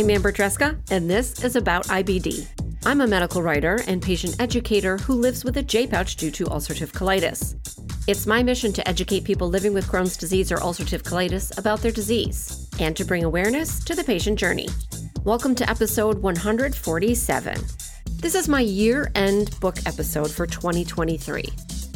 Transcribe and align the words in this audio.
I'm 0.00 0.08
Amber 0.08 0.32
Tresca, 0.32 0.80
and 0.90 1.10
this 1.10 1.44
is 1.44 1.56
About 1.56 1.84
IBD. 1.88 2.46
I'm 2.86 3.02
a 3.02 3.06
medical 3.06 3.42
writer 3.42 3.82
and 3.86 4.00
patient 4.00 4.34
educator 4.40 4.96
who 4.96 5.12
lives 5.12 5.44
with 5.44 5.58
a 5.58 5.62
J 5.62 5.86
pouch 5.86 6.16
due 6.16 6.30
to 6.30 6.46
ulcerative 6.46 6.92
colitis. 6.92 7.54
It's 8.08 8.26
my 8.26 8.42
mission 8.42 8.72
to 8.72 8.88
educate 8.88 9.24
people 9.24 9.50
living 9.50 9.74
with 9.74 9.86
Crohn's 9.86 10.16
disease 10.16 10.50
or 10.50 10.56
ulcerative 10.56 11.02
colitis 11.02 11.58
about 11.58 11.82
their 11.82 11.92
disease 11.92 12.66
and 12.80 12.96
to 12.96 13.04
bring 13.04 13.24
awareness 13.24 13.84
to 13.84 13.94
the 13.94 14.02
patient 14.02 14.38
journey. 14.38 14.70
Welcome 15.24 15.54
to 15.56 15.68
episode 15.68 16.22
147. 16.22 17.60
This 18.12 18.34
is 18.34 18.48
my 18.48 18.62
year 18.62 19.12
end 19.14 19.60
book 19.60 19.76
episode 19.84 20.30
for 20.30 20.46
2023. 20.46 21.44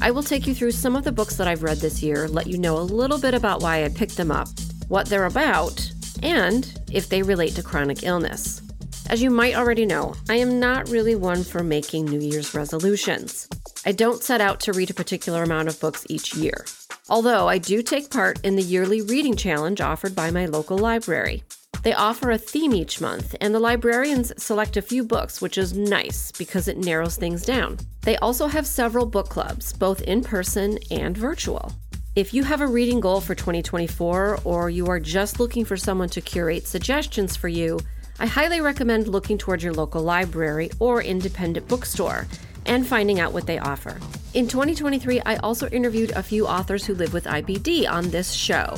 I 0.02 0.10
will 0.10 0.22
take 0.22 0.46
you 0.46 0.54
through 0.54 0.72
some 0.72 0.94
of 0.94 1.04
the 1.04 1.12
books 1.12 1.36
that 1.36 1.48
I've 1.48 1.62
read 1.62 1.78
this 1.78 2.02
year, 2.02 2.28
let 2.28 2.48
you 2.48 2.58
know 2.58 2.76
a 2.76 2.80
little 2.80 3.18
bit 3.18 3.32
about 3.32 3.62
why 3.62 3.82
I 3.82 3.88
picked 3.88 4.18
them 4.18 4.30
up, 4.30 4.48
what 4.88 5.06
they're 5.06 5.24
about, 5.24 5.90
and 6.22 6.80
if 6.92 7.08
they 7.08 7.22
relate 7.22 7.54
to 7.56 7.62
chronic 7.62 8.02
illness. 8.02 8.62
As 9.10 9.22
you 9.22 9.30
might 9.30 9.54
already 9.54 9.84
know, 9.84 10.14
I 10.28 10.36
am 10.36 10.58
not 10.58 10.88
really 10.88 11.14
one 11.14 11.44
for 11.44 11.62
making 11.62 12.06
New 12.06 12.20
Year's 12.20 12.54
resolutions. 12.54 13.48
I 13.84 13.92
don't 13.92 14.22
set 14.22 14.40
out 14.40 14.60
to 14.60 14.72
read 14.72 14.90
a 14.90 14.94
particular 14.94 15.42
amount 15.42 15.68
of 15.68 15.78
books 15.78 16.06
each 16.08 16.34
year, 16.34 16.64
although 17.10 17.48
I 17.48 17.58
do 17.58 17.82
take 17.82 18.10
part 18.10 18.40
in 18.42 18.56
the 18.56 18.62
yearly 18.62 19.02
reading 19.02 19.36
challenge 19.36 19.82
offered 19.82 20.14
by 20.14 20.30
my 20.30 20.46
local 20.46 20.78
library. 20.78 21.42
They 21.82 21.92
offer 21.92 22.30
a 22.30 22.38
theme 22.38 22.74
each 22.74 23.02
month, 23.02 23.36
and 23.42 23.54
the 23.54 23.60
librarians 23.60 24.32
select 24.42 24.78
a 24.78 24.82
few 24.82 25.04
books, 25.04 25.42
which 25.42 25.58
is 25.58 25.76
nice 25.76 26.32
because 26.32 26.66
it 26.66 26.78
narrows 26.78 27.16
things 27.16 27.44
down. 27.44 27.76
They 28.00 28.16
also 28.16 28.46
have 28.46 28.66
several 28.66 29.04
book 29.04 29.28
clubs, 29.28 29.74
both 29.74 30.00
in 30.00 30.22
person 30.22 30.78
and 30.90 31.14
virtual. 31.14 31.72
If 32.16 32.32
you 32.32 32.44
have 32.44 32.60
a 32.60 32.68
reading 32.68 33.00
goal 33.00 33.20
for 33.20 33.34
2024 33.34 34.38
or 34.44 34.70
you 34.70 34.86
are 34.86 35.00
just 35.00 35.40
looking 35.40 35.64
for 35.64 35.76
someone 35.76 36.08
to 36.10 36.20
curate 36.20 36.64
suggestions 36.68 37.34
for 37.34 37.48
you, 37.48 37.80
I 38.20 38.26
highly 38.26 38.60
recommend 38.60 39.08
looking 39.08 39.36
towards 39.36 39.64
your 39.64 39.72
local 39.72 40.00
library 40.00 40.70
or 40.78 41.02
independent 41.02 41.66
bookstore 41.66 42.28
and 42.66 42.86
finding 42.86 43.18
out 43.18 43.32
what 43.32 43.48
they 43.48 43.58
offer. 43.58 43.98
In 44.32 44.46
2023, 44.46 45.22
I 45.22 45.34
also 45.38 45.68
interviewed 45.70 46.12
a 46.12 46.22
few 46.22 46.46
authors 46.46 46.86
who 46.86 46.94
live 46.94 47.12
with 47.12 47.24
IBD 47.24 47.90
on 47.90 48.10
this 48.10 48.30
show. 48.30 48.76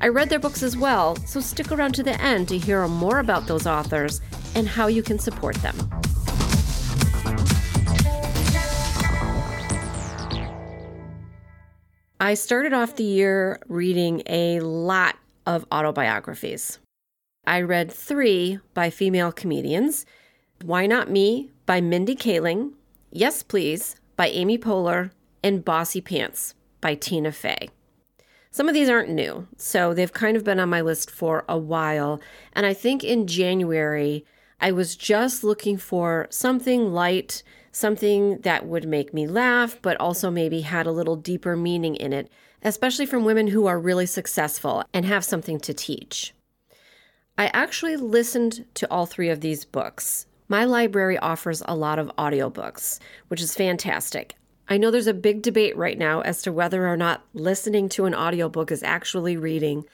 I 0.00 0.08
read 0.08 0.28
their 0.28 0.40
books 0.40 0.64
as 0.64 0.76
well, 0.76 1.14
so 1.24 1.38
stick 1.38 1.70
around 1.70 1.94
to 1.94 2.02
the 2.02 2.20
end 2.20 2.48
to 2.48 2.58
hear 2.58 2.88
more 2.88 3.20
about 3.20 3.46
those 3.46 3.64
authors 3.64 4.20
and 4.56 4.66
how 4.66 4.88
you 4.88 5.04
can 5.04 5.20
support 5.20 5.54
them. 5.58 5.76
I 12.22 12.34
started 12.34 12.72
off 12.72 12.94
the 12.94 13.02
year 13.02 13.58
reading 13.66 14.22
a 14.26 14.60
lot 14.60 15.16
of 15.44 15.66
autobiographies. 15.72 16.78
I 17.48 17.62
read 17.62 17.90
three 17.90 18.60
by 18.74 18.90
female 18.90 19.32
comedians 19.32 20.06
Why 20.62 20.86
Not 20.86 21.10
Me 21.10 21.50
by 21.66 21.80
Mindy 21.80 22.14
Kaling, 22.14 22.74
Yes 23.10 23.42
Please 23.42 23.96
by 24.14 24.28
Amy 24.28 24.56
Poehler, 24.56 25.10
and 25.42 25.64
Bossypants 25.64 26.54
by 26.80 26.94
Tina 26.94 27.32
Fey. 27.32 27.70
Some 28.52 28.68
of 28.68 28.74
these 28.74 28.88
aren't 28.88 29.10
new, 29.10 29.48
so 29.56 29.92
they've 29.92 30.12
kind 30.12 30.36
of 30.36 30.44
been 30.44 30.60
on 30.60 30.68
my 30.68 30.80
list 30.80 31.10
for 31.10 31.44
a 31.48 31.58
while. 31.58 32.20
And 32.52 32.64
I 32.64 32.72
think 32.72 33.02
in 33.02 33.26
January, 33.26 34.24
I 34.60 34.70
was 34.70 34.94
just 34.94 35.42
looking 35.42 35.76
for 35.76 36.28
something 36.30 36.92
light 36.92 37.42
something 37.72 38.38
that 38.42 38.66
would 38.66 38.86
make 38.86 39.12
me 39.12 39.26
laugh, 39.26 39.78
but 39.82 39.96
also 39.98 40.30
maybe 40.30 40.60
had 40.60 40.86
a 40.86 40.92
little 40.92 41.16
deeper 41.16 41.56
meaning 41.56 41.96
in 41.96 42.12
it, 42.12 42.30
especially 42.62 43.06
from 43.06 43.24
women 43.24 43.48
who 43.48 43.66
are 43.66 43.80
really 43.80 44.06
successful 44.06 44.84
and 44.92 45.04
have 45.06 45.24
something 45.24 45.58
to 45.60 45.74
teach. 45.74 46.34
I 47.36 47.46
actually 47.48 47.96
listened 47.96 48.66
to 48.74 48.90
all 48.90 49.06
three 49.06 49.30
of 49.30 49.40
these 49.40 49.64
books. 49.64 50.26
My 50.48 50.64
library 50.64 51.18
offers 51.18 51.62
a 51.66 51.74
lot 51.74 51.98
of 51.98 52.14
audiobooks, 52.18 52.98
which 53.28 53.40
is 53.40 53.54
fantastic. 53.54 54.36
I 54.68 54.76
know 54.76 54.90
there's 54.90 55.06
a 55.06 55.14
big 55.14 55.42
debate 55.42 55.76
right 55.76 55.98
now 55.98 56.20
as 56.20 56.42
to 56.42 56.52
whether 56.52 56.86
or 56.86 56.96
not 56.96 57.24
listening 57.32 57.88
to 57.90 58.04
an 58.04 58.14
audiobook 58.14 58.70
is 58.70 58.82
actually 58.82 59.36
reading. 59.36 59.84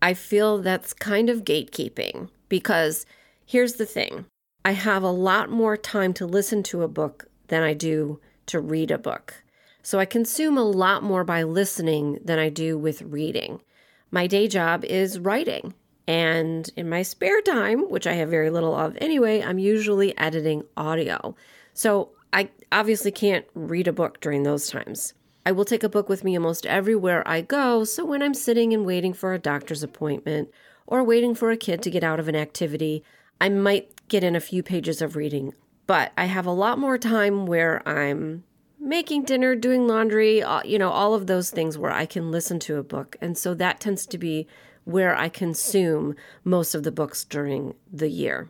I 0.00 0.14
feel 0.14 0.58
that's 0.58 0.92
kind 0.92 1.30
of 1.30 1.44
gatekeeping 1.44 2.28
because 2.48 3.06
here's 3.46 3.74
the 3.74 3.86
thing 3.86 4.26
I 4.68 4.72
have 4.72 5.02
a 5.02 5.10
lot 5.10 5.48
more 5.48 5.78
time 5.78 6.12
to 6.12 6.26
listen 6.26 6.62
to 6.64 6.82
a 6.82 6.88
book 6.88 7.24
than 7.46 7.62
I 7.62 7.72
do 7.72 8.20
to 8.48 8.60
read 8.60 8.90
a 8.90 8.98
book. 8.98 9.42
So 9.82 9.98
I 9.98 10.04
consume 10.04 10.58
a 10.58 10.62
lot 10.62 11.02
more 11.02 11.24
by 11.24 11.42
listening 11.42 12.18
than 12.22 12.38
I 12.38 12.50
do 12.50 12.76
with 12.76 13.00
reading. 13.00 13.62
My 14.10 14.26
day 14.26 14.46
job 14.46 14.84
is 14.84 15.18
writing. 15.18 15.72
And 16.06 16.70
in 16.76 16.86
my 16.86 17.00
spare 17.00 17.40
time, 17.40 17.88
which 17.88 18.06
I 18.06 18.12
have 18.12 18.28
very 18.28 18.50
little 18.50 18.74
of 18.74 18.98
anyway, 19.00 19.42
I'm 19.42 19.58
usually 19.58 20.14
editing 20.18 20.64
audio. 20.76 21.34
So 21.72 22.10
I 22.34 22.50
obviously 22.70 23.10
can't 23.10 23.46
read 23.54 23.88
a 23.88 23.92
book 23.94 24.20
during 24.20 24.42
those 24.42 24.68
times. 24.68 25.14
I 25.46 25.52
will 25.52 25.64
take 25.64 25.82
a 25.82 25.88
book 25.88 26.10
with 26.10 26.24
me 26.24 26.36
almost 26.36 26.66
everywhere 26.66 27.26
I 27.26 27.40
go. 27.40 27.84
So 27.84 28.04
when 28.04 28.22
I'm 28.22 28.34
sitting 28.34 28.74
and 28.74 28.84
waiting 28.84 29.14
for 29.14 29.32
a 29.32 29.38
doctor's 29.38 29.82
appointment 29.82 30.50
or 30.86 31.02
waiting 31.02 31.34
for 31.34 31.50
a 31.50 31.56
kid 31.56 31.80
to 31.84 31.90
get 31.90 32.04
out 32.04 32.20
of 32.20 32.28
an 32.28 32.36
activity, 32.36 33.02
I 33.40 33.48
might 33.48 33.92
get 34.08 34.24
in 34.24 34.34
a 34.34 34.40
few 34.40 34.62
pages 34.62 35.00
of 35.02 35.16
reading, 35.16 35.54
but 35.86 36.12
I 36.16 36.26
have 36.26 36.46
a 36.46 36.52
lot 36.52 36.78
more 36.78 36.98
time 36.98 37.46
where 37.46 37.86
I'm 37.88 38.44
making 38.80 39.24
dinner, 39.24 39.54
doing 39.54 39.86
laundry, 39.86 40.42
uh, 40.42 40.62
you 40.64 40.78
know, 40.78 40.90
all 40.90 41.14
of 41.14 41.26
those 41.26 41.50
things 41.50 41.76
where 41.76 41.90
I 41.90 42.06
can 42.06 42.30
listen 42.30 42.58
to 42.60 42.76
a 42.76 42.82
book. 42.82 43.16
And 43.20 43.36
so 43.36 43.54
that 43.54 43.80
tends 43.80 44.06
to 44.06 44.18
be 44.18 44.46
where 44.84 45.16
I 45.16 45.28
consume 45.28 46.14
most 46.44 46.74
of 46.74 46.82
the 46.82 46.92
books 46.92 47.24
during 47.24 47.74
the 47.92 48.08
year. 48.08 48.48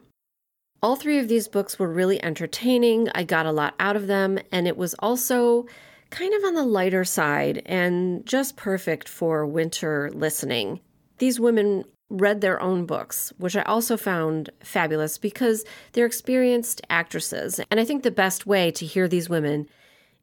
All 0.80 0.94
three 0.94 1.18
of 1.18 1.26
these 1.26 1.48
books 1.48 1.78
were 1.78 1.92
really 1.92 2.22
entertaining. 2.22 3.08
I 3.14 3.24
got 3.24 3.46
a 3.46 3.52
lot 3.52 3.74
out 3.80 3.96
of 3.96 4.06
them, 4.06 4.38
and 4.52 4.68
it 4.68 4.76
was 4.76 4.94
also 5.00 5.66
kind 6.10 6.32
of 6.32 6.44
on 6.44 6.54
the 6.54 6.64
lighter 6.64 7.04
side 7.04 7.62
and 7.66 8.24
just 8.24 8.56
perfect 8.56 9.08
for 9.08 9.44
winter 9.44 10.10
listening. 10.14 10.80
These 11.18 11.40
women 11.40 11.84
read 12.10 12.40
their 12.40 12.60
own 12.60 12.86
books, 12.86 13.32
which 13.38 13.56
I 13.56 13.62
also 13.62 13.96
found 13.96 14.50
fabulous 14.60 15.18
because 15.18 15.64
they're 15.92 16.06
experienced 16.06 16.80
actresses. 16.88 17.60
And 17.70 17.78
I 17.78 17.84
think 17.84 18.02
the 18.02 18.10
best 18.10 18.46
way 18.46 18.70
to 18.72 18.86
hear 18.86 19.08
these 19.08 19.28
women 19.28 19.68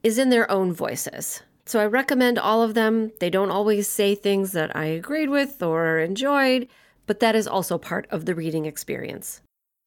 is 0.04 0.18
in 0.18 0.30
their 0.30 0.50
own 0.50 0.74
voices. 0.74 1.42
So 1.66 1.80
I 1.80 1.86
recommend 1.86 2.38
all 2.38 2.62
of 2.62 2.76
them. 2.76 3.12
They 3.20 3.30
don't 3.30 3.52
always 3.52 3.88
say 3.88 4.14
things 4.14 4.52
that 4.52 4.76
I 4.76 4.86
agreed 4.86 5.30
with 5.30 5.64
or 5.64 6.00
enjoyed, 6.00 6.68
but 7.08 7.20
that 7.20 7.36
is 7.36 7.48
also 7.48 7.78
part 7.78 8.08
of 8.12 8.26
the 8.26 8.36
reading 8.36 8.66
experience. 8.66 9.42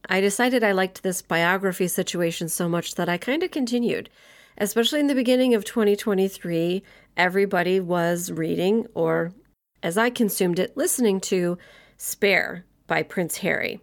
I 0.09 0.21
decided 0.21 0.65
I 0.65 0.73
liked 0.73 1.03
this 1.03 1.23
biography 1.23 1.89
situation 1.89 2.49
so 2.49 2.69
much 2.69 2.95
that 2.95 3.09
I 3.09 3.19
kind 3.19 3.43
of 3.43 3.51
continued. 3.51 4.11
Especially 4.57 4.99
in 4.99 5.07
the 5.07 5.15
beginning 5.15 5.55
of 5.55 5.65
2023, 5.65 6.83
everybody 7.17 7.79
was 7.79 8.33
reading, 8.33 8.87
or 8.95 9.33
as 9.83 9.97
I 9.97 10.11
consumed 10.11 10.59
it, 10.59 10.77
listening 10.77 11.21
to 11.23 11.59
Spare 11.99 12.65
by 12.87 13.03
Prince 13.03 13.39
Harry. 13.39 13.81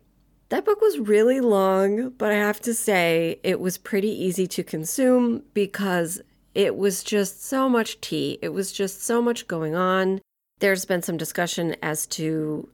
That 0.49 0.63
book 0.63 0.79
was 0.79 0.99
really 0.99 1.41
long, 1.41 2.11
but 2.11 2.31
I 2.31 2.35
have 2.35 2.61
to 2.61 2.73
say 2.73 3.39
it 3.43 3.59
was 3.59 3.77
pretty 3.77 4.09
easy 4.09 4.47
to 4.47 4.63
consume 4.63 5.43
because 5.53 6.21
it 6.53 6.77
was 6.77 7.03
just 7.03 7.43
so 7.43 7.67
much 7.67 7.99
tea. 7.99 8.39
It 8.41 8.49
was 8.49 8.71
just 8.71 9.03
so 9.03 9.21
much 9.21 9.47
going 9.47 9.75
on. 9.75 10.21
There's 10.59 10.85
been 10.85 11.01
some 11.01 11.17
discussion 11.17 11.75
as 11.83 12.07
to 12.07 12.69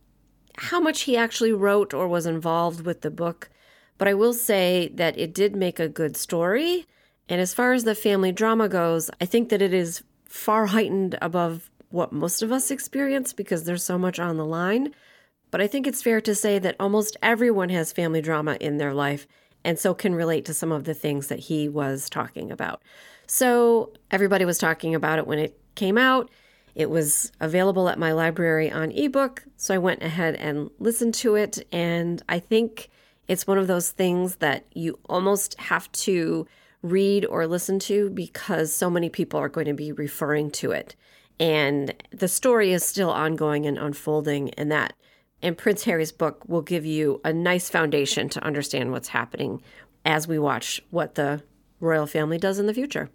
how 0.57 0.79
much 0.79 1.01
he 1.01 1.17
actually 1.17 1.53
wrote 1.53 1.93
or 1.93 2.07
was 2.07 2.27
involved 2.27 2.85
with 2.85 3.01
the 3.01 3.09
book, 3.09 3.49
but 3.97 4.07
I 4.07 4.13
will 4.13 4.33
say 4.33 4.91
that 4.93 5.17
it 5.17 5.33
did 5.33 5.55
make 5.55 5.79
a 5.79 5.89
good 5.89 6.15
story. 6.15 6.85
And 7.27 7.41
as 7.41 7.53
far 7.53 7.73
as 7.73 7.83
the 7.83 7.95
family 7.95 8.31
drama 8.31 8.69
goes, 8.69 9.09
I 9.19 9.25
think 9.25 9.49
that 9.49 9.61
it 9.61 9.73
is 9.73 10.03
far 10.25 10.67
heightened 10.67 11.17
above 11.21 11.71
what 11.89 12.13
most 12.13 12.43
of 12.43 12.51
us 12.51 12.69
experience 12.69 13.33
because 13.33 13.63
there's 13.63 13.83
so 13.83 13.97
much 13.97 14.19
on 14.19 14.37
the 14.37 14.45
line. 14.45 14.93
But 15.51 15.61
I 15.61 15.67
think 15.67 15.85
it's 15.85 16.01
fair 16.01 16.21
to 16.21 16.33
say 16.33 16.59
that 16.59 16.77
almost 16.79 17.17
everyone 17.21 17.69
has 17.69 17.91
family 17.91 18.21
drama 18.21 18.57
in 18.59 18.77
their 18.77 18.93
life 18.93 19.27
and 19.63 19.77
so 19.77 19.93
can 19.93 20.15
relate 20.15 20.45
to 20.45 20.53
some 20.53 20.71
of 20.71 20.85
the 20.85 20.93
things 20.93 21.27
that 21.27 21.39
he 21.39 21.69
was 21.69 22.09
talking 22.09 22.51
about. 22.51 22.81
So 23.27 23.93
everybody 24.09 24.45
was 24.45 24.57
talking 24.57 24.95
about 24.95 25.19
it 25.19 25.27
when 25.27 25.39
it 25.39 25.59
came 25.75 25.97
out. 25.97 26.29
It 26.73 26.89
was 26.89 27.31
available 27.39 27.89
at 27.89 27.99
my 27.99 28.13
library 28.13 28.71
on 28.71 28.91
ebook, 28.91 29.43
so 29.57 29.75
I 29.75 29.77
went 29.77 30.01
ahead 30.01 30.35
and 30.35 30.69
listened 30.79 31.13
to 31.15 31.35
it. 31.35 31.65
And 31.71 32.23
I 32.29 32.39
think 32.39 32.89
it's 33.27 33.45
one 33.45 33.57
of 33.57 33.67
those 33.67 33.91
things 33.91 34.37
that 34.37 34.65
you 34.73 34.97
almost 35.09 35.59
have 35.59 35.91
to 35.91 36.47
read 36.81 37.25
or 37.25 37.45
listen 37.45 37.77
to 37.77 38.09
because 38.09 38.73
so 38.73 38.89
many 38.89 39.09
people 39.09 39.39
are 39.39 39.49
going 39.49 39.67
to 39.67 39.73
be 39.73 39.91
referring 39.91 40.49
to 40.49 40.71
it. 40.71 40.95
And 41.39 41.93
the 42.11 42.27
story 42.27 42.71
is 42.71 42.85
still 42.85 43.09
ongoing 43.09 43.65
and 43.65 43.77
unfolding, 43.77 44.51
and 44.51 44.71
that 44.71 44.93
and 45.41 45.57
Prince 45.57 45.83
Harry's 45.83 46.11
book 46.11 46.43
will 46.47 46.61
give 46.61 46.85
you 46.85 47.21
a 47.23 47.33
nice 47.33 47.69
foundation 47.69 48.29
to 48.29 48.43
understand 48.43 48.91
what's 48.91 49.09
happening 49.09 49.61
as 50.05 50.27
we 50.27 50.39
watch 50.39 50.81
what 50.89 51.15
the 51.15 51.43
royal 51.79 52.07
family 52.07 52.37
does 52.37 52.59
in 52.59 52.67
the 52.67 52.73
future. 52.73 53.09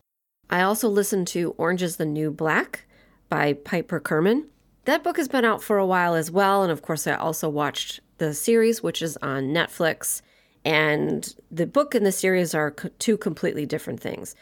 I 0.50 0.62
also 0.62 0.88
listened 0.88 1.26
to 1.28 1.54
Orange 1.58 1.82
is 1.82 1.96
the 1.96 2.06
New 2.06 2.30
Black 2.30 2.86
by 3.28 3.52
Piper 3.52 4.00
Kerman. 4.00 4.46
That 4.84 5.02
book 5.02 5.16
has 5.16 5.28
been 5.28 5.44
out 5.44 5.62
for 5.62 5.78
a 5.78 5.86
while 5.86 6.14
as 6.14 6.30
well. 6.30 6.62
And 6.62 6.70
of 6.70 6.82
course, 6.82 7.06
I 7.06 7.14
also 7.14 7.48
watched 7.48 8.00
the 8.18 8.32
series, 8.34 8.82
which 8.82 9.02
is 9.02 9.16
on 9.18 9.48
Netflix, 9.48 10.22
and 10.64 11.34
the 11.50 11.66
book 11.66 11.94
and 11.94 12.06
the 12.06 12.12
series 12.12 12.54
are 12.54 12.70
two 12.70 13.16
completely 13.16 13.66
different 13.66 14.00
things. 14.00 14.34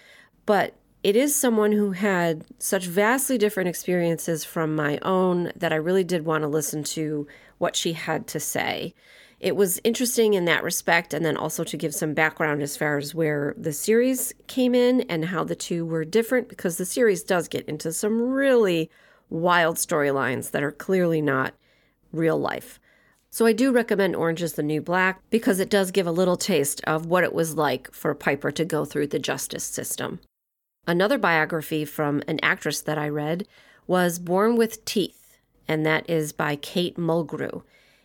But 0.47 0.75
it 1.03 1.17
is 1.17 1.35
someone 1.35 1.73
who 1.73 1.93
had 1.93 2.47
such 2.59 2.87
vastly 2.87 3.37
different 3.37 3.69
experiences 3.69 4.43
from 4.45 4.75
my 4.75 4.99
own 5.03 5.53
that 5.55 5.73
I 5.73 5.77
really 5.77 6.05
did 6.05 6.25
want 6.25 6.43
to 6.43 6.49
listen 6.49 6.83
to 6.85 7.27
what 7.59 7.77
she 7.77 7.93
had 7.93 8.27
to 8.29 8.41
say. 8.41 8.95
It 9.41 9.57
was 9.57 9.81
interesting 9.85 10.35
in 10.35 10.47
that 10.47 10.65
respect, 10.65 11.13
and 11.13 11.25
then 11.25 11.37
also 11.37 11.65
to 11.65 11.77
give 11.77 11.95
some 11.95 12.15
background 12.15 12.63
as 12.63 12.77
far 12.77 12.97
as 12.97 13.15
where 13.15 13.55
the 13.59 13.73
series 13.73 14.33
came 14.47 14.75
in 14.75 15.03
and 15.03 15.27
how 15.27 15.45
the 15.45 15.55
two 15.55 15.85
were 15.85 16.05
different, 16.05 16.49
because 16.49 16.79
the 16.79 16.87
series 16.87 17.23
does 17.23 17.49
get 17.49 17.69
into 17.69 17.93
some 17.93 18.23
really 18.23 18.91
wild 19.29 19.77
storylines 19.77 20.51
that 20.53 20.63
are 20.63 20.73
clearly 20.73 21.21
not 21.21 21.55
real 22.13 22.39
life. 22.39 22.81
So 23.31 23.47
I 23.47 23.53
do 23.53 23.73
recommend 23.73 24.15
Orange 24.15 24.43
is 24.43 24.53
the 24.53 24.63
New 24.63 24.81
Black 24.81 25.21
because 25.29 25.59
it 25.59 25.69
does 25.69 25.91
give 25.91 26.07
a 26.07 26.13
little 26.13 26.37
taste 26.37 26.81
of 26.85 27.07
what 27.07 27.25
it 27.25 27.35
was 27.35 27.57
like 27.57 27.93
for 27.93 28.15
Piper 28.15 28.53
to 28.53 28.65
go 28.65 28.85
through 28.85 29.09
the 29.09 29.19
justice 29.19 29.65
system. 29.65 30.21
Another 30.87 31.19
biography 31.19 31.85
from 31.85 32.23
an 32.29 32.39
actress 32.43 32.81
that 32.83 32.97
I 32.97 33.09
read 33.09 33.49
was 33.89 34.21
Born 34.21 34.55
with 34.55 34.85
Teeth, 34.85 35.24
and 35.69 35.85
that 35.87 36.09
is 36.09 36.33
by 36.33 36.57
Kate 36.57 36.97
Mulgrew. 36.97 37.63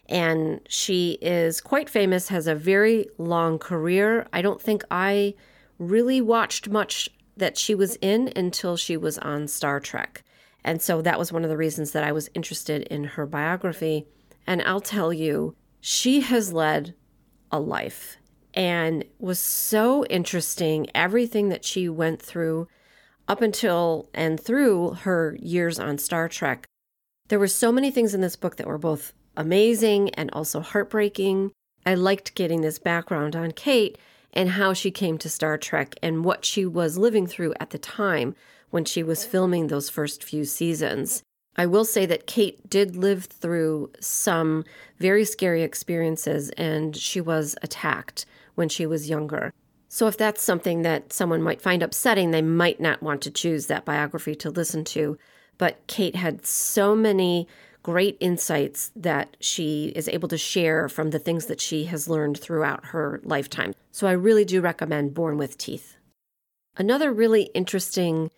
And 0.08 0.62
she 0.68 1.20
is 1.22 1.62
quite 1.62 1.90
famous, 1.90 2.30
has 2.30 2.48
a 2.48 2.56
very 2.56 3.08
long 3.18 3.60
career. 3.60 4.28
I 4.34 4.42
don't 4.42 4.62
think 4.62 4.84
I 4.90 5.36
really 5.78 6.20
watched 6.20 6.70
much 6.70 7.10
that 7.38 7.58
she 7.58 7.76
was 7.76 7.96
in 7.98 8.34
until 8.36 8.76
she 8.76 8.98
was 8.98 9.18
on 9.20 9.48
Star 9.48 9.80
Trek. 9.80 10.24
And 10.64 10.82
so 10.82 11.02
that 11.02 11.20
was 11.20 11.32
one 11.32 11.44
of 11.44 11.50
the 11.50 11.58
reasons 11.58 11.92
that 11.92 12.04
I 12.04 12.12
was 12.12 12.30
interested 12.34 12.84
in 12.84 13.04
her 13.06 13.26
biography. 13.26 14.08
And 14.46 14.62
I'll 14.64 14.82
tell 14.82 15.14
you, 15.14 15.56
she 15.80 16.22
has 16.22 16.52
led 16.52 16.96
a 17.52 17.60
life 17.60 18.18
and 18.54 19.06
was 19.20 19.40
so 19.40 20.06
interesting. 20.06 20.88
Everything 20.94 21.50
that 21.50 21.64
she 21.64 21.88
went 21.88 22.22
through 22.22 22.68
up 23.28 23.42
until 23.42 24.10
and 24.14 24.40
through 24.40 24.92
her 25.02 25.38
years 25.40 25.80
on 25.80 25.98
Star 25.98 26.28
Trek. 26.28 26.66
There 27.30 27.40
were 27.40 27.48
so 27.48 27.72
many 27.72 27.92
things 27.92 28.16
in 28.16 28.22
this 28.22 28.36
book 28.36 28.56
that 28.56 28.66
were 28.66 28.80
both 28.80 29.14
amazing 29.38 30.10
and 30.16 30.32
also 30.34 30.62
heartbreaking. 30.62 31.52
I 31.86 31.94
liked 31.94 32.34
getting 32.34 32.62
this 32.62 32.80
background 32.80 33.36
on 33.36 33.52
Kate 33.52 34.00
and 34.34 34.50
how 34.50 34.74
she 34.74 34.90
came 34.90 35.20
to 35.20 35.30
Star 35.30 35.56
Trek 35.56 35.96
and 36.02 36.26
what 36.26 36.44
she 36.44 36.66
was 36.66 36.98
living 36.98 37.28
through 37.28 37.54
at 37.60 37.70
the 37.70 37.78
time 37.78 38.36
when 38.72 38.84
she 38.84 39.04
was 39.04 39.26
filming 39.26 39.68
those 39.68 39.92
first 39.92 40.24
few 40.24 40.44
seasons. 40.44 41.22
I 41.56 41.68
will 41.68 41.86
say 41.86 42.08
that 42.08 42.26
Kate 42.26 42.68
did 42.68 42.96
live 42.96 43.26
through 43.26 43.92
some 44.00 44.64
very 44.98 45.24
scary 45.24 45.62
experiences 45.62 46.50
and 46.52 46.98
she 46.98 47.22
was 47.22 47.56
attacked 47.62 48.26
when 48.56 48.70
she 48.70 48.88
was 48.88 49.10
younger. 49.10 49.54
So, 49.88 50.08
if 50.08 50.18
that's 50.18 50.42
something 50.42 50.82
that 50.84 51.14
someone 51.14 51.42
might 51.42 51.62
find 51.62 51.82
upsetting, 51.82 52.30
they 52.32 52.44
might 52.44 52.80
not 52.80 53.02
want 53.02 53.22
to 53.24 53.32
choose 53.32 53.68
that 53.68 53.86
biography 53.86 54.36
to 54.36 54.50
listen 54.50 54.84
to. 54.86 55.18
But 55.60 55.86
Kate 55.86 56.16
had 56.16 56.48
so 56.48 56.96
many 56.96 57.48
great 57.84 58.18
insights 58.20 58.92
that 58.96 59.38
she 59.40 59.94
is 59.96 60.08
able 60.08 60.28
to 60.30 60.38
share 60.38 60.90
from 60.90 61.12
the 61.12 61.20
things 61.20 61.46
that 61.46 61.62
she 61.62 61.86
has 61.86 62.10
learned 62.10 62.40
throughout 62.40 62.88
her 62.88 63.22
lifetime. 63.24 63.76
So, 63.92 64.08
I 64.08 64.14
really 64.14 64.46
do 64.46 64.62
recommend 64.62 65.14
Born 65.14 65.38
with 65.38 65.60
Teeth. 65.60 65.98
Another 66.76 67.14
really 67.14 67.44
interesting 67.54 68.32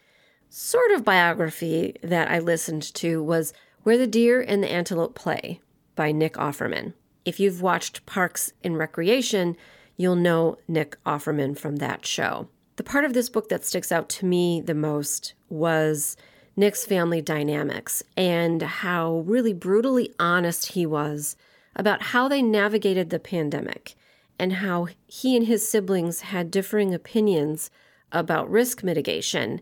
sort 0.49 0.91
of 0.91 1.05
biography 1.05 1.95
that 2.03 2.29
I 2.29 2.39
listened 2.39 2.93
to 2.95 3.23
was 3.23 3.53
Where 3.83 3.97
the 3.97 4.07
Deer 4.07 4.41
and 4.41 4.61
the 4.61 4.71
Antelope 4.71 5.15
Play 5.15 5.61
by 5.95 6.11
Nick 6.11 6.33
Offerman. 6.33 6.93
If 7.23 7.39
you've 7.39 7.61
watched 7.61 8.05
Parks 8.05 8.51
and 8.63 8.77
Recreation, 8.77 9.55
you'll 9.95 10.15
know 10.15 10.57
Nick 10.67 10.97
Offerman 11.05 11.57
from 11.57 11.77
that 11.77 12.05
show. 12.05 12.49
The 12.75 12.83
part 12.83 13.05
of 13.05 13.13
this 13.13 13.29
book 13.29 13.49
that 13.49 13.63
sticks 13.63 13.91
out 13.91 14.09
to 14.09 14.25
me 14.25 14.59
the 14.59 14.73
most 14.73 15.35
was 15.49 16.17
Nick's 16.55 16.85
family 16.85 17.21
dynamics 17.21 18.03
and 18.17 18.61
how 18.61 19.23
really 19.25 19.53
brutally 19.53 20.13
honest 20.19 20.73
he 20.73 20.85
was 20.85 21.35
about 21.75 22.01
how 22.01 22.27
they 22.27 22.41
navigated 22.41 23.09
the 23.09 23.19
pandemic 23.19 23.95
and 24.37 24.53
how 24.53 24.87
he 25.07 25.35
and 25.35 25.47
his 25.47 25.67
siblings 25.67 26.21
had 26.21 26.51
differing 26.51 26.93
opinions 26.93 27.69
about 28.11 28.49
risk 28.49 28.83
mitigation 28.83 29.61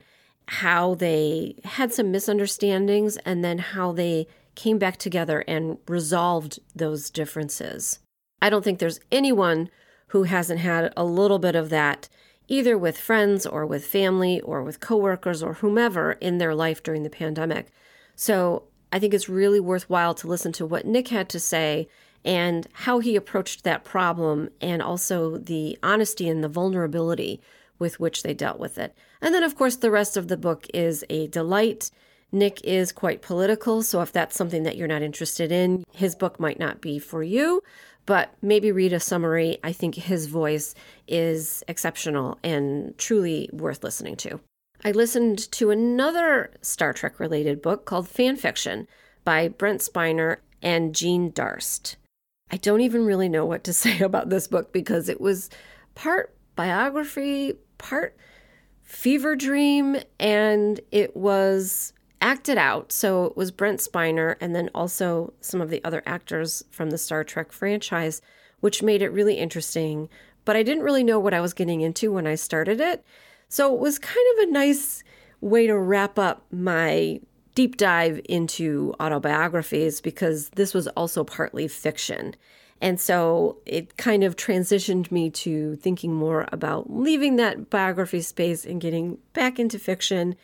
how 0.49 0.95
they 0.95 1.55
had 1.63 1.93
some 1.93 2.11
misunderstandings 2.11 3.17
and 3.17 3.43
then 3.43 3.59
how 3.59 3.91
they 3.91 4.25
came 4.55 4.79
back 4.79 4.97
together 4.97 5.43
and 5.47 5.77
resolved 5.87 6.59
those 6.75 7.11
differences. 7.11 7.99
I 8.41 8.49
don't 8.49 8.63
think 8.63 8.79
there's 8.79 8.99
anyone 9.11 9.69
who 10.07 10.23
hasn't 10.23 10.59
had 10.59 10.91
a 10.97 11.05
little 11.05 11.37
bit 11.37 11.55
of 11.55 11.69
that 11.69 12.09
either 12.49 12.77
with 12.77 12.97
friends 12.97 13.45
or 13.45 13.65
with 13.65 13.85
family 13.85 14.41
or 14.41 14.61
with 14.61 14.81
coworkers 14.81 15.41
or 15.41 15.53
whomever 15.53 16.13
in 16.13 16.37
their 16.37 16.53
life 16.53 16.83
during 16.83 17.03
the 17.03 17.09
pandemic. 17.09 17.67
So, 18.15 18.63
I 18.91 18.99
think 18.99 19.13
it's 19.13 19.29
really 19.29 19.59
worthwhile 19.59 20.15
to 20.15 20.27
listen 20.27 20.51
to 20.53 20.65
what 20.65 20.85
Nick 20.85 21.09
had 21.09 21.29
to 21.29 21.39
say 21.39 21.87
and 22.25 22.67
how 22.73 22.99
he 22.99 23.15
approached 23.15 23.63
that 23.63 23.83
problem 23.83 24.49
and 24.59 24.81
also 24.81 25.37
the 25.37 25.77
honesty 25.83 26.27
and 26.27 26.43
the 26.43 26.49
vulnerability 26.49 27.39
with 27.77 27.99
which 27.99 28.23
they 28.23 28.33
dealt 28.33 28.59
with 28.59 28.77
it. 28.77 28.93
And 29.21 29.33
then, 29.33 29.43
of 29.43 29.55
course, 29.55 29.77
the 29.77 29.91
rest 29.91 30.17
of 30.17 30.27
the 30.27 30.37
book 30.37 30.67
is 30.73 31.05
a 31.09 31.27
delight. 31.27 31.91
Nick 32.31 32.61
is 32.63 32.91
quite 32.91 33.21
political, 33.21 33.81
so 33.81 34.01
if 34.01 34.11
that's 34.11 34.35
something 34.35 34.63
that 34.63 34.75
you're 34.75 34.87
not 34.87 35.01
interested 35.01 35.51
in, 35.51 35.83
his 35.91 36.13
book 36.13 36.39
might 36.39 36.59
not 36.59 36.81
be 36.81 36.99
for 36.99 37.23
you, 37.23 37.63
but 38.09 38.33
maybe 38.41 38.71
read 38.71 38.91
a 38.91 38.99
summary. 38.99 39.59
I 39.63 39.71
think 39.71 39.93
his 39.93 40.25
voice 40.25 40.73
is 41.07 41.63
exceptional 41.67 42.39
and 42.43 42.97
truly 42.97 43.51
worth 43.53 43.83
listening 43.83 44.15
to. 44.15 44.39
I 44.83 44.89
listened 44.93 45.51
to 45.51 45.69
another 45.69 46.49
Star 46.63 46.91
Trek 46.91 47.19
related 47.19 47.61
book 47.61 47.85
called 47.85 48.07
Fan 48.07 48.35
Fiction 48.35 48.87
by 49.23 49.47
Brent 49.47 49.81
Spiner 49.81 50.37
and 50.59 50.95
Jeanne 50.95 51.29
Darst. 51.29 51.97
I 52.49 52.57
don't 52.57 52.81
even 52.81 53.05
really 53.05 53.29
know 53.29 53.45
what 53.45 53.63
to 53.65 53.73
say 53.83 53.99
about 53.99 54.31
this 54.31 54.47
book 54.47 54.73
because 54.73 55.07
it 55.07 55.21
was 55.21 55.51
part 55.93 56.33
biography, 56.55 57.53
part 57.77 58.17
fever 58.81 59.35
dream, 59.35 59.97
and 60.19 60.79
it 60.91 61.15
was 61.15 61.93
acted 62.21 62.57
out. 62.57 62.91
So 62.91 63.25
it 63.25 63.37
was 63.37 63.51
Brent 63.51 63.79
Spiner 63.79 64.35
and 64.41 64.55
then 64.55 64.69
also 64.75 65.33
some 65.41 65.61
of 65.61 65.69
the 65.69 65.83
other 65.83 66.03
actors 66.05 66.63
from 66.71 66.89
the 66.89 66.97
Star 66.97 67.23
Trek 67.23 67.51
franchise, 67.51 68.21
which 68.59 68.83
made 68.83 69.01
it 69.01 69.09
really 69.09 69.35
interesting. 69.35 70.09
But 70.45 70.55
I 70.55 70.63
didn't 70.63 70.83
really 70.83 71.03
know 71.03 71.19
what 71.19 71.33
I 71.33 71.41
was 71.41 71.53
getting 71.53 71.81
into 71.81 72.11
when 72.11 72.27
I 72.27 72.35
started 72.35 72.81
it. 72.81 73.03
So 73.47 73.73
it 73.73 73.79
was 73.79 73.99
kind 73.99 74.25
of 74.37 74.49
a 74.49 74.51
nice 74.51 75.03
way 75.41 75.67
to 75.67 75.77
wrap 75.77 76.19
up 76.19 76.45
my 76.51 77.19
deep 77.55 77.77
dive 77.77 78.21
into 78.25 78.93
autobiographies 78.99 80.01
because 80.01 80.49
this 80.49 80.73
was 80.73 80.87
also 80.89 81.23
partly 81.23 81.67
fiction. 81.67 82.35
And 82.81 82.99
so 82.99 83.57
it 83.65 83.97
kind 83.97 84.23
of 84.23 84.35
transitioned 84.35 85.11
me 85.11 85.29
to 85.31 85.75
thinking 85.77 86.13
more 86.13 86.47
about 86.51 86.89
leaving 86.89 87.35
that 87.35 87.69
biography 87.69 88.21
space 88.21 88.65
and 88.65 88.79
getting 88.79 89.17
back 89.33 89.59
into 89.59 89.77
fiction. 89.79 90.35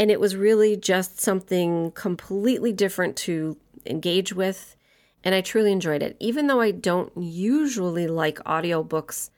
And 0.00 0.10
it 0.10 0.18
was 0.18 0.34
really 0.34 0.78
just 0.78 1.20
something 1.20 1.90
completely 1.90 2.72
different 2.72 3.16
to 3.18 3.58
engage 3.84 4.32
with. 4.32 4.74
And 5.22 5.34
I 5.34 5.42
truly 5.42 5.72
enjoyed 5.72 6.02
it. 6.02 6.16
Even 6.18 6.46
though 6.46 6.62
I 6.62 6.70
don't 6.70 7.12
usually 7.18 8.06
like 8.06 8.38
audiobooks 8.44 9.28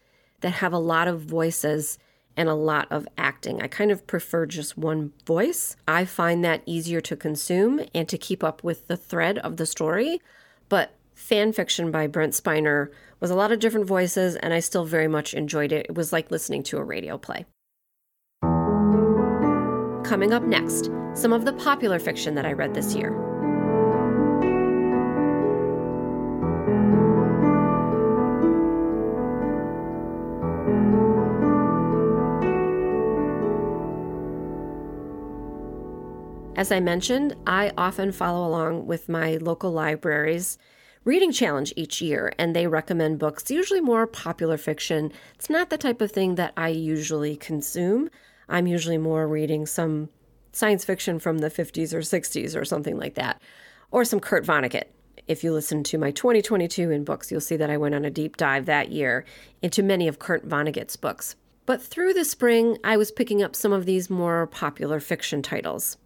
that 0.41 0.51
have 0.51 0.73
a 0.73 0.79
lot 0.79 1.09
of 1.09 1.23
voices 1.23 1.99
and 2.37 2.49
a 2.49 2.55
lot 2.55 2.87
of 2.93 3.09
acting, 3.19 3.61
I 3.61 3.67
kind 3.67 3.91
of 3.91 4.07
prefer 4.07 4.47
just 4.47 4.79
one 4.79 5.13
voice. 5.27 5.75
I 5.89 6.05
find 6.05 6.45
that 6.45 6.63
easier 6.65 7.01
to 7.01 7.17
consume 7.17 7.81
and 7.93 8.09
to 8.09 8.17
keep 8.17 8.45
up 8.45 8.63
with 8.63 8.87
the 8.87 8.97
thread 8.97 9.39
of 9.39 9.57
the 9.57 9.67
story. 9.67 10.21
But 10.69 10.95
fan 11.17 11.53
fiction 11.53 11.91
by 11.91 12.07
Brent 12.07 12.35
Spiner 12.35 12.91
was 13.19 13.33
a 13.33 13.35
lot 13.35 13.51
of 13.51 13.59
different 13.59 13.89
voices, 13.89 14.37
and 14.37 14.55
I 14.55 14.61
still 14.61 14.85
very 14.85 15.09
much 15.09 15.35
enjoyed 15.35 15.73
it. 15.73 15.87
It 15.89 15.97
was 15.97 16.13
like 16.13 16.31
listening 16.31 16.63
to 16.65 16.79
a 16.79 16.85
radio 16.85 17.19
play. 17.19 17.47
Coming 20.13 20.35
up 20.35 20.43
next, 20.43 20.91
some 21.15 21.33
of 21.33 21.47
the 21.47 21.55
popular 21.55 21.99
fiction 21.99 22.35
that 22.35 22.45
I 22.45 22.53
read 22.53 22.75
this 22.75 22.95
year. 22.95 23.15
As 36.57 36.71
I 36.71 36.79
mentioned, 36.81 37.35
I 37.47 37.73
often 37.79 38.13
follow 38.13 38.47
along 38.47 38.85
with 38.87 39.09
my 39.09 39.39
local 39.39 39.73
libraries 39.73 40.59
reading 41.07 41.33
challenge 41.33 41.73
each 41.75 42.03
year, 42.03 42.35
and 42.39 42.55
they 42.55 42.67
recommend 42.67 43.19
books, 43.19 43.51
usually 43.51 43.81
more 43.81 44.07
popular 44.07 44.59
fiction. 44.59 45.11
It's 45.37 45.49
not 45.49 45.71
the 45.71 45.79
type 45.79 46.03
of 46.03 46.13
thing 46.13 46.35
that 46.35 46.53
I 46.55 46.69
usually 46.69 47.35
consume. 47.35 48.11
I'm 48.53 48.67
usually 48.67 48.99
more 48.99 49.27
reading 49.27 49.65
some 49.65 50.11
science 50.53 50.85
fiction 50.85 51.19
from 51.19 51.39
the 51.39 51.51
50s 51.51 51.95
or 51.95 52.01
60s 52.01 52.55
or 52.55 52.67
something 52.67 52.99
like 52.99 53.15
that, 53.15 53.41
or 53.91 54.05
some 54.05 54.21
Kurt 54.21 54.45
Vonnegut. 54.45 54.85
If 55.27 55.43
you 55.43 55.53
listen 55.55 55.83
to 55.85 55.97
my 55.97 56.11
2022 56.11 56.91
in 56.91 57.03
books, 57.03 57.33
you'll 57.33 57.41
see 57.41 57.57
that 57.57 57.71
I 57.71 57.79
went 57.79 57.95
on 57.95 58.05
a 58.05 58.11
deep 58.11 58.37
dive 58.37 58.67
that 58.67 58.93
year 58.93 59.25
into 59.63 59.83
many 59.83 60.07
of 60.07 60.19
Kurt 60.19 60.47
Vonnegut's 60.47 60.97
books. 60.97 61.35
But 61.65 61.81
through 61.81 62.13
the 62.13 62.27
spring, 62.27 62.77
I 62.85 62.99
was 62.99 63.11
picking 63.11 63.43
up 63.43 63.57
some 63.57 63.73
of 63.73 63.87
these 63.87 64.11
more 64.11 64.47
popular 64.47 65.01
fiction 65.01 65.41
titles. 65.41 65.97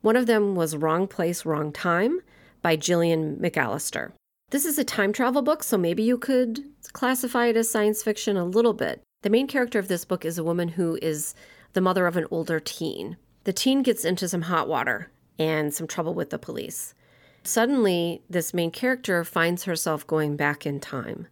One 0.00 0.16
of 0.16 0.24
them 0.24 0.54
was 0.54 0.76
Wrong 0.76 1.06
Place, 1.06 1.44
Wrong 1.44 1.70
Time 1.70 2.20
by 2.62 2.76
Gillian 2.76 3.36
McAllister. 3.36 4.12
This 4.48 4.64
is 4.64 4.78
a 4.78 4.84
time 4.84 5.12
travel 5.12 5.42
book, 5.42 5.62
so 5.62 5.76
maybe 5.76 6.02
you 6.02 6.16
could 6.16 6.64
classify 6.92 7.46
it 7.46 7.56
as 7.56 7.68
science 7.68 8.02
fiction 8.02 8.38
a 8.38 8.44
little 8.44 8.72
bit. 8.72 9.02
The 9.22 9.30
main 9.30 9.46
character 9.46 9.78
of 9.78 9.88
this 9.88 10.06
book 10.06 10.24
is 10.24 10.38
a 10.38 10.44
woman 10.44 10.68
who 10.68 10.98
is 11.02 11.34
the 11.72 11.80
mother 11.80 12.06
of 12.06 12.16
an 12.16 12.26
older 12.30 12.60
teen. 12.60 13.16
The 13.44 13.52
teen 13.52 13.82
gets 13.82 14.04
into 14.04 14.28
some 14.28 14.42
hot 14.42 14.68
water 14.68 15.10
and 15.38 15.72
some 15.72 15.86
trouble 15.86 16.14
with 16.14 16.30
the 16.30 16.38
police. 16.38 16.94
Suddenly, 17.42 18.22
this 18.28 18.52
main 18.52 18.70
character 18.70 19.24
finds 19.24 19.64
herself 19.64 20.06
going 20.06 20.36
back 20.36 20.66
in 20.66 20.78
time, 20.78 21.26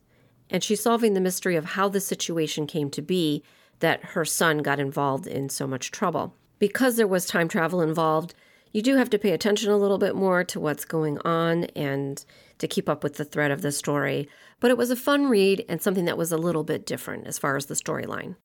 and 0.49 0.65
she's 0.65 0.83
solving 0.83 1.15
the 1.15 1.21
mystery 1.21 1.57
of 1.57 1.65
how 1.67 1.89
the 1.89 2.01
situation 2.01 2.67
came 2.67 2.91
to 2.91 3.03
be 3.03 3.43
that 3.81 4.03
her 4.07 4.25
son 4.25 4.59
got 4.59 4.81
involved 4.81 5.27
in 5.27 5.49
so 5.49 5.67
much 5.67 5.91
trouble. 5.91 6.35
Because 6.59 6.97
there 6.97 7.07
was 7.07 7.27
time 7.27 7.49
travel 7.49 7.83
involved, 7.83 8.35
you 8.73 8.83
do 8.83 8.97
have 8.97 9.11
to 9.11 9.19
pay 9.19 9.33
attention 9.33 9.71
a 9.71 9.77
little 9.77 9.99
bit 9.99 10.17
more 10.17 10.45
to 10.45 10.61
what's 10.61 10.85
going 10.85 11.19
on 11.21 11.65
and 11.77 12.25
to 12.59 12.67
keep 12.67 12.89
up 12.89 13.03
with 13.03 13.17
the 13.17 13.25
thread 13.25 13.51
of 13.51 13.63
the 13.63 13.73
story. 13.73 14.29
But 14.61 14.71
it 14.71 14.77
was 14.77 14.91
a 14.91 14.97
fun 14.97 15.29
read 15.29 15.65
and 15.69 15.81
something 15.81 16.07
that 16.07 16.19
was 16.19 16.33
a 16.33 16.39
little 16.39 16.65
bit 16.65 16.87
different 16.87 17.27
as 17.27 17.39
far 17.39 17.57
as 17.57 17.67
the 17.67 17.75
storyline. 17.75 18.37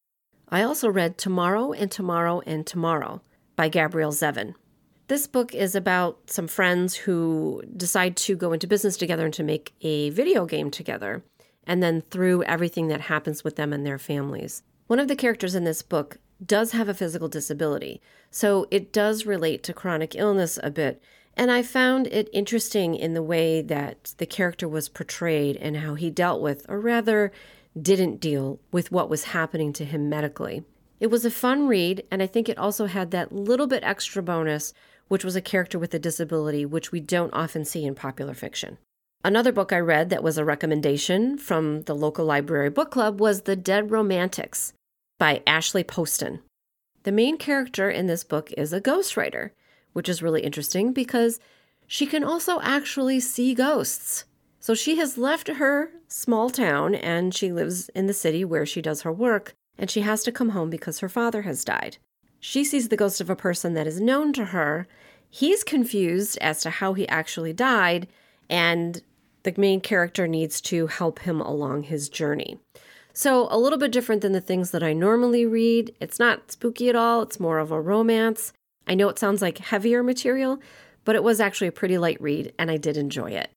I 0.54 0.62
also 0.62 0.88
read 0.88 1.18
Tomorrow 1.18 1.72
and 1.72 1.90
Tomorrow 1.90 2.44
and 2.46 2.64
Tomorrow 2.64 3.24
by 3.56 3.70
Gabrielle 3.70 4.12
Zevin. 4.12 4.54
This 5.08 5.26
book 5.26 5.56
is 5.56 5.74
about 5.74 6.30
some 6.30 6.48
friends 6.48 6.94
who 6.94 7.64
decide 7.76 8.16
to 8.18 8.36
go 8.36 8.54
into 8.54 8.68
business 8.68 8.96
together 8.96 9.26
and 9.26 9.34
to 9.34 9.42
make 9.42 9.74
a 9.82 10.12
video 10.12 10.46
game 10.46 10.70
together, 10.70 11.24
and 11.66 11.82
then 11.82 12.02
through 12.02 12.44
everything 12.44 12.88
that 12.90 13.02
happens 13.02 13.44
with 13.44 13.56
them 13.56 13.74
and 13.74 13.84
their 13.84 13.98
families. 13.98 14.62
One 14.86 15.00
of 15.00 15.08
the 15.08 15.16
characters 15.16 15.56
in 15.56 15.64
this 15.64 15.82
book 15.82 16.20
does 16.46 16.72
have 16.74 16.88
a 16.88 16.94
physical 16.94 17.30
disability, 17.30 18.00
so 18.30 18.68
it 18.70 18.94
does 18.94 19.26
relate 19.26 19.64
to 19.64 19.74
chronic 19.74 20.14
illness 20.14 20.60
a 20.62 20.70
bit. 20.70 21.02
And 21.36 21.52
I 21.52 21.64
found 21.64 22.08
it 22.08 22.30
interesting 22.32 22.96
in 22.96 23.14
the 23.14 23.24
way 23.24 23.62
that 23.62 24.14
the 24.18 24.26
character 24.26 24.68
was 24.68 24.90
portrayed 24.90 25.58
and 25.58 25.78
how 25.78 25.96
he 25.96 26.10
dealt 26.10 26.42
with, 26.42 26.66
or 26.70 26.80
rather, 26.80 27.32
didn't 27.80 28.20
deal 28.20 28.60
with 28.72 28.92
what 28.92 29.10
was 29.10 29.26
happening 29.26 29.74
to 29.74 29.86
him 29.86 30.10
medically. 30.10 30.64
It 31.00 31.08
was 31.08 31.26
a 31.26 31.32
fun 31.32 31.68
read, 31.68 32.04
and 32.12 32.22
I 32.22 32.28
think 32.28 32.48
it 32.48 32.58
also 32.58 32.86
had 32.86 33.12
that 33.12 33.32
little 33.32 33.68
bit 33.68 33.84
extra 33.84 34.22
bonus 34.22 34.74
which 35.08 35.24
was 35.24 35.36
a 35.36 35.42
character 35.42 35.78
with 35.78 35.94
a 35.94 36.00
disability, 36.00 36.66
which 36.66 36.92
we 36.92 37.00
don't 37.00 37.34
often 37.34 37.66
see 37.66 37.86
in 37.86 37.96
popular 37.96 38.34
fiction. 38.34 38.78
Another 39.24 39.52
book 39.52 39.72
I 39.72 39.80
read 39.80 40.10
that 40.10 40.24
was 40.24 40.38
a 40.38 40.46
recommendation 40.46 41.38
from 41.38 41.84
the 41.84 41.96
local 41.96 42.26
library 42.26 42.70
book 42.70 42.92
club 42.92 43.20
was 43.20 43.42
The 43.42 43.56
Dead 43.56 43.92
Romantics 43.92 44.74
by 45.20 45.42
Ashley 45.48 45.84
Poston. 45.84 46.40
The 47.04 47.12
main 47.12 47.38
character 47.38 47.90
in 47.90 48.08
this 48.08 48.24
book 48.24 48.52
is 48.58 48.74
a 48.74 48.82
ghostwriter, 48.82 49.52
which 49.94 50.10
is 50.10 50.22
really 50.22 50.42
interesting 50.42 50.92
because 50.92 51.40
she 51.88 52.06
can 52.06 52.24
also 52.24 52.60
actually 52.62 53.20
see 53.20 53.54
ghosts. 53.54 54.26
So 54.60 54.74
she 54.74 54.98
has 54.98 55.18
left 55.18 55.48
her 55.48 55.92
small 56.08 56.50
town 56.50 56.96
and 56.96 57.34
she 57.34 57.52
lives 57.52 57.90
in 57.90 58.08
the 58.08 58.14
city 58.14 58.46
where 58.46 58.66
she 58.66 58.82
does 58.82 59.02
her 59.02 59.12
work, 59.12 59.54
and 59.78 59.90
she 59.90 60.02
has 60.02 60.24
to 60.24 60.32
come 60.32 60.50
home 60.50 60.70
because 60.70 61.00
her 61.00 61.10
father 61.10 61.42
has 61.42 61.66
died. 61.66 61.98
She 62.40 62.64
sees 62.64 62.90
the 62.90 62.98
ghost 62.98 63.22
of 63.22 63.30
a 63.30 63.36
person 63.36 63.74
that 63.74 63.88
is 63.88 64.02
known 64.02 64.34
to 64.34 64.46
her. 64.46 64.88
He's 65.30 65.64
confused 65.64 66.38
as 66.42 66.62
to 66.62 66.70
how 66.70 66.94
he 66.94 67.08
actually 67.08 67.54
died, 67.54 68.08
and 68.50 69.02
the 69.44 69.54
main 69.58 69.82
character 69.82 70.28
needs 70.28 70.62
to 70.62 70.88
help 70.88 71.20
him 71.20 71.42
along 71.42 71.84
his 71.84 72.10
journey. 72.10 72.60
So, 73.14 73.48
a 73.52 73.58
little 73.58 73.78
bit 73.78 73.92
different 73.92 74.22
than 74.22 74.32
the 74.32 74.42
things 74.42 74.72
that 74.72 74.82
I 74.82 74.94
normally 74.94 75.46
read. 75.46 75.96
It's 76.00 76.20
not 76.20 76.52
spooky 76.52 76.90
at 76.90 76.96
all, 76.96 77.22
it's 77.22 77.40
more 77.40 77.60
of 77.60 77.72
a 77.72 77.80
romance. 77.80 78.54
I 78.88 78.96
know 78.96 79.10
it 79.10 79.20
sounds 79.20 79.42
like 79.42 79.58
heavier 79.60 80.04
material, 80.04 80.60
but 81.06 81.16
it 81.16 81.24
was 81.24 81.40
actually 81.40 81.68
a 81.68 81.72
pretty 81.72 81.98
light 81.98 82.20
read, 82.22 82.54
and 82.58 82.70
I 82.70 82.78
did 82.78 82.98
enjoy 82.98 83.32
it. 83.32 83.50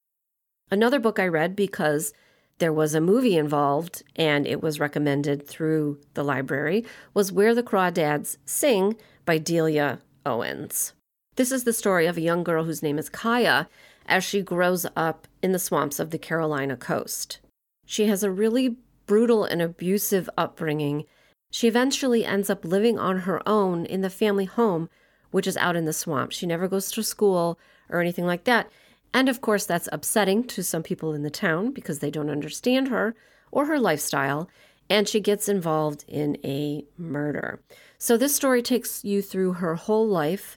Another 0.71 0.99
book 0.99 1.19
I 1.19 1.27
read 1.27 1.55
because 1.55 2.13
there 2.59 2.73
was 2.73 2.95
a 2.95 3.01
movie 3.01 3.37
involved 3.37 4.03
and 4.17 4.47
it 4.47 4.63
was 4.63 4.81
recommended 4.81 5.47
through 5.47 6.01
the 6.15 6.25
library 6.25 6.85
was 7.13 7.31
Where 7.31 7.55
the 7.55 7.63
Crawdads 7.63 8.39
Sing 8.47 8.97
by 9.25 9.39
Delia 9.39 10.01
Owens. 10.25 10.95
This 11.37 11.53
is 11.53 11.65
the 11.65 11.75
story 11.75 12.07
of 12.07 12.17
a 12.17 12.23
young 12.23 12.43
girl 12.43 12.65
whose 12.65 12.83
name 12.83 12.99
is 12.99 13.11
Kya 13.11 13.67
as 14.07 14.25
she 14.25 14.41
grows 14.41 14.87
up 14.97 15.29
in 15.43 15.53
the 15.53 15.59
swamps 15.59 15.99
of 16.01 16.11
the 16.11 16.19
Carolina 16.19 16.77
coast. 16.77 17.41
She 17.85 18.07
has 18.07 18.23
a 18.23 18.31
really 18.31 18.77
brutal 19.07 19.45
and 19.45 19.61
abusive 19.61 20.31
upbringing. 20.39 21.05
She 21.51 21.69
eventually 21.69 22.25
ends 22.25 22.49
up 22.49 22.65
living 22.65 22.99
on 22.99 23.21
her 23.21 23.47
own 23.47 23.85
in 23.85 24.01
the 24.01 24.11
family 24.11 24.47
home, 24.47 24.89
which 25.31 25.47
is 25.47 25.57
out 25.57 25.77
in 25.77 25.85
the 25.85 25.93
swamp. 25.93 26.33
She 26.33 26.47
never 26.47 26.69
goes 26.69 26.91
to 26.93 27.03
school 27.03 27.59
or 27.89 28.01
anything 28.01 28.27
like 28.27 28.45
that. 28.45 28.71
And 29.13 29.29
of 29.29 29.41
course, 29.41 29.65
that's 29.65 29.89
upsetting 29.93 30.45
to 30.45 30.63
some 30.63 30.83
people 30.83 31.15
in 31.15 31.23
the 31.23 31.31
town 31.31 31.71
because 31.71 32.01
they 32.01 32.11
don't 32.11 32.31
understand 32.31 32.89
her 32.89 33.15
or 33.51 33.67
her 33.67 33.79
lifestyle, 33.79 34.49
and 34.91 35.09
she 35.09 35.21
gets 35.21 35.49
involved 35.49 36.05
in 36.07 36.37
a 36.45 36.85
murder. 36.99 37.61
So, 37.99 38.17
this 38.17 38.37
story 38.37 38.63
takes 38.63 39.05
you 39.05 39.23
through 39.23 39.55
her 39.55 39.75
whole 39.75 40.07
life. 40.07 40.57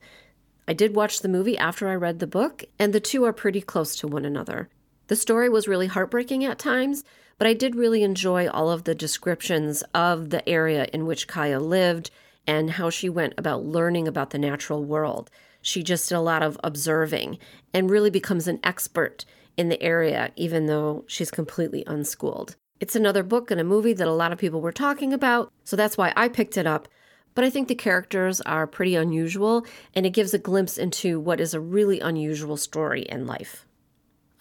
I 0.68 0.74
did 0.74 0.94
watch 0.94 1.22
the 1.22 1.30
movie 1.30 1.58
after 1.58 1.88
I 1.88 1.96
read 1.96 2.20
the 2.20 2.28
book, 2.28 2.66
and 2.78 2.94
the 2.94 3.00
two 3.00 3.24
are 3.24 3.34
pretty 3.34 3.62
close 3.62 3.96
to 3.98 4.08
one 4.08 4.26
another. 4.26 4.70
The 5.08 5.16
story 5.16 5.50
was 5.50 5.68
really 5.68 5.88
heartbreaking 5.88 6.44
at 6.44 6.60
times, 6.60 7.04
but 7.38 7.48
I 7.48 7.54
did 7.54 7.76
really 7.76 8.04
enjoy 8.04 8.48
all 8.50 8.70
of 8.70 8.84
the 8.84 8.94
descriptions 8.94 9.84
of 9.96 10.30
the 10.30 10.48
area 10.48 10.88
in 10.94 11.06
which 11.06 11.28
Kya 11.28 11.62
lived 11.62 12.12
and 12.48 12.72
how 12.72 12.90
she 12.90 13.10
went 13.10 13.34
about 13.38 13.66
learning 13.66 14.08
about 14.08 14.32
the 14.32 14.40
natural 14.40 14.84
world. 14.84 15.30
She 15.62 15.84
just 15.84 16.10
did 16.10 16.16
a 16.16 16.22
lot 16.22 16.42
of 16.42 16.60
observing 16.64 17.38
and 17.74 17.90
really 17.90 18.10
becomes 18.10 18.48
an 18.48 18.60
expert 18.64 19.26
in 19.58 19.70
the 19.70 19.82
area, 19.82 20.32
even 20.36 20.68
though 20.68 21.04
she's 21.08 21.32
completely 21.32 21.84
unschooled. 21.86 22.56
It's 22.80 22.96
another 22.96 23.24
book 23.24 23.52
and 23.52 23.60
a 23.60 23.66
movie 23.66 23.94
that 23.94 24.08
a 24.08 24.14
lot 24.14 24.32
of 24.32 24.38
people 24.38 24.62
were 24.62 24.72
talking 24.72 25.12
about, 25.12 25.52
so 25.66 25.76
that's 25.76 25.98
why 25.98 26.14
I 26.16 26.30
picked 26.30 26.58
it 26.58 26.66
up. 26.66 26.88
But 27.36 27.44
I 27.44 27.50
think 27.50 27.68
the 27.68 27.76
characters 27.76 28.40
are 28.42 28.66
pretty 28.66 28.96
unusual, 28.96 29.66
and 29.94 30.06
it 30.06 30.12
gives 30.12 30.34
a 30.34 30.40
glimpse 30.40 30.78
into 30.78 31.20
what 31.20 31.42
is 31.42 31.54
a 31.54 31.60
really 31.60 32.00
unusual 32.00 32.56
story 32.58 33.02
in 33.04 33.28
life. 33.28 33.66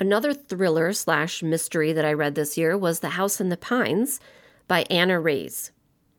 Another 0.00 0.32
thriller 0.32 0.92
slash 0.92 1.42
mystery 1.42 1.92
that 1.92 2.04
I 2.04 2.12
read 2.12 2.36
this 2.36 2.56
year 2.56 2.78
was 2.78 3.00
The 3.00 3.10
House 3.10 3.40
in 3.40 3.48
the 3.48 3.56
Pines 3.56 4.20
by 4.68 4.84
Ana 4.88 5.18
Reyes. 5.18 5.72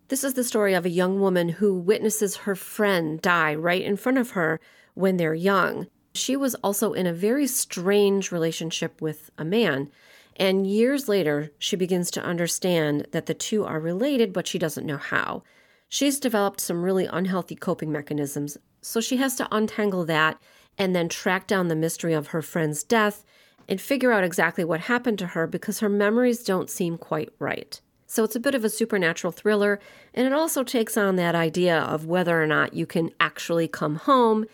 This 0.09 0.23
is 0.23 0.33
the 0.33 0.43
story 0.43 0.73
of 0.73 0.85
a 0.85 0.89
young 0.89 1.19
woman 1.19 1.49
who 1.49 1.75
witnesses 1.75 2.37
her 2.37 2.55
friend 2.55 3.21
die 3.21 3.53
right 3.53 3.83
in 3.83 3.95
front 3.95 4.17
of 4.17 4.31
her 4.31 4.59
when 4.95 5.17
they're 5.17 5.35
young. 5.35 5.85
She 6.15 6.35
was 6.35 6.55
also 6.55 6.93
in 6.93 7.05
a 7.05 7.13
very 7.13 7.45
strange 7.45 8.31
relationship 8.31 9.03
with 9.03 9.29
a 9.37 9.45
man. 9.45 9.91
And 10.35 10.65
years 10.65 11.07
later, 11.07 11.51
she 11.59 11.75
begins 11.75 12.09
to 12.11 12.23
understand 12.23 13.05
that 13.11 13.27
the 13.27 13.35
two 13.35 13.63
are 13.65 13.79
related, 13.79 14.33
but 14.33 14.47
she 14.47 14.57
doesn't 14.57 14.87
know 14.87 14.97
how. 14.97 15.43
She's 15.89 16.19
developed 16.19 16.59
some 16.59 16.81
really 16.81 17.05
unhealthy 17.05 17.55
coping 17.55 17.91
mechanisms, 17.91 18.57
so 18.81 18.99
she 18.99 19.17
has 19.17 19.35
to 19.35 19.47
untangle 19.51 20.05
that 20.05 20.41
and 20.75 20.95
then 20.95 21.07
track 21.07 21.45
down 21.45 21.67
the 21.67 21.75
mystery 21.75 22.13
of 22.13 22.27
her 22.27 22.41
friend's 22.41 22.83
death 22.83 23.23
and 23.67 23.79
figure 23.79 24.11
out 24.11 24.23
exactly 24.23 24.63
what 24.63 24.79
happened 24.79 25.19
to 25.19 25.27
her 25.27 25.45
because 25.45 25.81
her 25.81 25.89
memories 25.89 26.43
don't 26.43 26.71
seem 26.71 26.97
quite 26.97 27.29
right. 27.37 27.79
So 28.09 28.23
it's 28.23 28.35
a 28.35 28.39
bit 28.39 28.55
of 28.55 28.65
a 28.65 28.69
supernatural 28.69 29.31
thriller, 29.31 29.79
and 30.13 30.27
it 30.27 30.33
also 30.33 30.63
takes 30.63 30.97
on 30.97 31.15
that 31.15 31.35
idea 31.35 31.79
of 31.79 32.05
whether 32.05 32.41
or 32.41 32.47
not 32.47 32.73
you 32.73 32.85
can 32.85 33.11
actually 33.19 33.67
come 33.67 33.95
home 33.95 34.45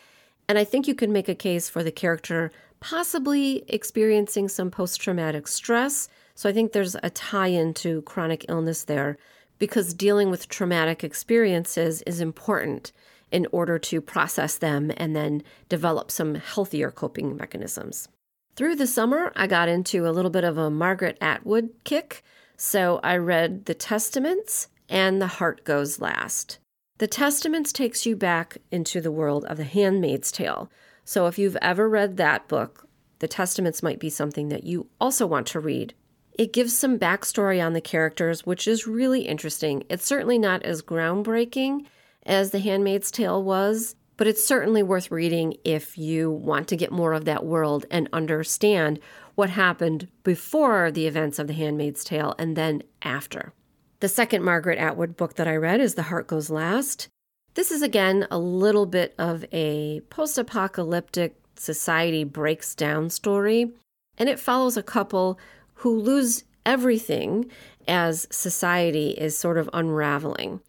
and 0.47 0.57
I 0.57 0.63
think 0.63 0.87
you 0.87 0.95
can 0.95 1.11
make 1.11 1.29
a 1.29 1.35
case 1.35 1.69
for 1.69 1.83
the 1.83 1.91
character 1.91 2.51
possibly 2.79 3.63
experiencing 3.67 4.47
some 4.47 4.69
post 4.69 5.01
traumatic 5.01 5.47
stress. 5.47 6.07
So 6.35 6.49
I 6.49 6.53
think 6.53 6.71
there's 6.71 6.95
a 7.01 7.09
tie 7.09 7.47
in 7.47 7.73
to 7.75 8.01
chronic 8.03 8.45
illness 8.47 8.83
there 8.83 9.17
because 9.57 9.93
dealing 9.93 10.29
with 10.29 10.49
traumatic 10.49 11.03
experiences 11.03 12.01
is 12.03 12.21
important 12.21 12.91
in 13.31 13.47
order 13.51 13.79
to 13.79 14.01
process 14.01 14.57
them 14.57 14.91
and 14.97 15.15
then 15.15 15.41
develop 15.67 16.11
some 16.11 16.35
healthier 16.35 16.91
coping 16.91 17.35
mechanisms. 17.35 18.07
Through 18.55 18.75
the 18.75 18.87
summer, 18.87 19.31
I 19.35 19.47
got 19.47 19.67
into 19.67 20.07
a 20.07 20.11
little 20.11 20.31
bit 20.31 20.43
of 20.43 20.57
a 20.57 20.69
Margaret 20.69 21.17
Atwood 21.19 21.71
kick. 21.83 22.23
So 22.57 22.99
I 23.03 23.17
read 23.17 23.65
The 23.65 23.73
Testaments 23.73 24.69
and 24.89 25.21
The 25.21 25.27
Heart 25.27 25.63
Goes 25.65 25.99
Last. 25.99 26.59
The 26.97 27.07
Testaments 27.07 27.73
takes 27.73 28.05
you 28.05 28.15
back 28.15 28.57
into 28.71 29.01
the 29.01 29.11
world 29.11 29.43
of 29.45 29.57
The 29.57 29.65
Handmaid's 29.65 30.31
Tale. 30.31 30.71
So 31.03 31.27
if 31.27 31.37
you've 31.37 31.57
ever 31.61 31.89
read 31.89 32.17
that 32.17 32.47
book, 32.47 32.87
The 33.19 33.27
Testaments 33.27 33.83
might 33.83 33.99
be 33.99 34.09
something 34.09 34.49
that 34.49 34.63
you 34.63 34.87
also 34.99 35.27
want 35.27 35.47
to 35.47 35.59
read. 35.59 35.93
It 36.37 36.53
gives 36.53 36.77
some 36.77 36.99
backstory 36.99 37.63
on 37.65 37.73
the 37.73 37.81
characters, 37.81 38.45
which 38.45 38.67
is 38.67 38.87
really 38.87 39.21
interesting. 39.21 39.83
It's 39.89 40.05
certainly 40.05 40.37
not 40.37 40.63
as 40.63 40.81
groundbreaking 40.81 41.85
as 42.25 42.51
The 42.51 42.59
Handmaid's 42.59 43.11
Tale 43.11 43.43
was, 43.43 43.95
but 44.17 44.27
it's 44.27 44.45
certainly 44.45 44.81
worth 44.81 45.11
reading 45.11 45.55
if 45.63 45.97
you 45.97 46.31
want 46.31 46.67
to 46.69 46.77
get 46.77 46.91
more 46.91 47.13
of 47.13 47.25
that 47.25 47.45
world 47.45 47.85
and 47.91 48.07
understand 48.13 48.99
what 49.35 49.49
happened 49.51 50.07
before 50.23 50.91
the 50.91 51.07
events 51.07 51.39
of 51.39 51.47
The 51.47 51.53
Handmaid's 51.53 52.03
Tale 52.03 52.33
and 52.39 52.55
then 52.55 52.83
after. 53.01 53.53
The 53.99 54.09
second 54.09 54.43
Margaret 54.43 54.79
Atwood 54.79 55.15
book 55.15 55.35
that 55.35 55.47
I 55.47 55.55
read 55.55 55.79
is 55.79 55.95
The 55.95 56.03
Heart 56.03 56.27
Goes 56.27 56.49
Last. 56.49 57.07
This 57.53 57.71
is 57.71 57.81
again 57.81 58.27
a 58.29 58.37
little 58.37 58.85
bit 58.85 59.13
of 59.17 59.45
a 59.51 60.01
post 60.09 60.37
apocalyptic 60.37 61.35
society 61.55 62.23
breaks 62.23 62.75
down 62.75 63.09
story, 63.09 63.71
and 64.17 64.27
it 64.27 64.39
follows 64.39 64.75
a 64.75 64.83
couple 64.83 65.39
who 65.75 65.97
lose 65.97 66.43
everything 66.65 67.49
as 67.87 68.27
society 68.31 69.11
is 69.11 69.37
sort 69.37 69.57
of 69.57 69.69
unraveling. 69.73 70.59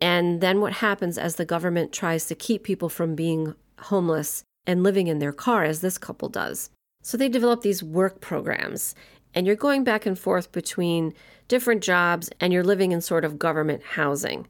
And 0.00 0.40
then 0.40 0.60
what 0.60 0.74
happens 0.74 1.18
as 1.18 1.36
the 1.36 1.44
government 1.44 1.92
tries 1.92 2.26
to 2.26 2.34
keep 2.34 2.64
people 2.64 2.88
from 2.88 3.14
being 3.14 3.54
homeless 3.78 4.42
and 4.66 4.82
living 4.82 5.06
in 5.06 5.18
their 5.18 5.32
car, 5.32 5.64
as 5.64 5.80
this 5.80 5.98
couple 5.98 6.28
does. 6.28 6.70
So 7.02 7.16
they 7.16 7.28
develop 7.28 7.60
these 7.62 7.82
work 7.82 8.20
programs, 8.20 8.94
and 9.34 9.46
you're 9.46 9.56
going 9.56 9.84
back 9.84 10.06
and 10.06 10.18
forth 10.18 10.52
between 10.52 11.14
different 11.48 11.82
jobs 11.82 12.30
and 12.40 12.52
you're 12.52 12.64
living 12.64 12.92
in 12.92 13.00
sort 13.00 13.24
of 13.24 13.38
government 13.38 13.82
housing. 13.82 14.46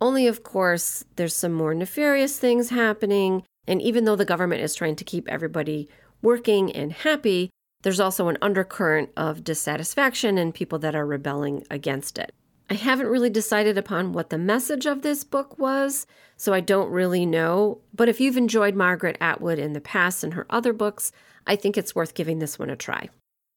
Only, 0.00 0.26
of 0.26 0.42
course, 0.42 1.04
there's 1.16 1.36
some 1.36 1.52
more 1.52 1.74
nefarious 1.74 2.38
things 2.38 2.70
happening. 2.70 3.44
And 3.66 3.80
even 3.80 4.04
though 4.04 4.16
the 4.16 4.24
government 4.24 4.62
is 4.62 4.74
trying 4.74 4.96
to 4.96 5.04
keep 5.04 5.28
everybody 5.28 5.88
working 6.22 6.72
and 6.72 6.92
happy, 6.92 7.50
there's 7.82 8.00
also 8.00 8.28
an 8.28 8.38
undercurrent 8.40 9.10
of 9.16 9.44
dissatisfaction 9.44 10.38
and 10.38 10.54
people 10.54 10.78
that 10.80 10.94
are 10.94 11.06
rebelling 11.06 11.64
against 11.70 12.18
it. 12.18 12.32
I 12.70 12.74
haven't 12.74 13.08
really 13.08 13.30
decided 13.30 13.76
upon 13.76 14.12
what 14.12 14.30
the 14.30 14.38
message 14.38 14.86
of 14.86 15.02
this 15.02 15.22
book 15.22 15.58
was, 15.58 16.06
so 16.36 16.54
I 16.54 16.60
don't 16.60 16.90
really 16.90 17.26
know. 17.26 17.80
But 17.94 18.08
if 18.08 18.20
you've 18.20 18.38
enjoyed 18.38 18.74
Margaret 18.74 19.18
Atwood 19.20 19.58
in 19.58 19.74
the 19.74 19.80
past 19.80 20.24
and 20.24 20.34
her 20.34 20.46
other 20.48 20.72
books, 20.72 21.12
I 21.46 21.56
think 21.56 21.76
it's 21.76 21.94
worth 21.94 22.14
giving 22.14 22.38
this 22.38 22.58
one 22.58 22.70
a 22.70 22.76
try. 22.76 23.10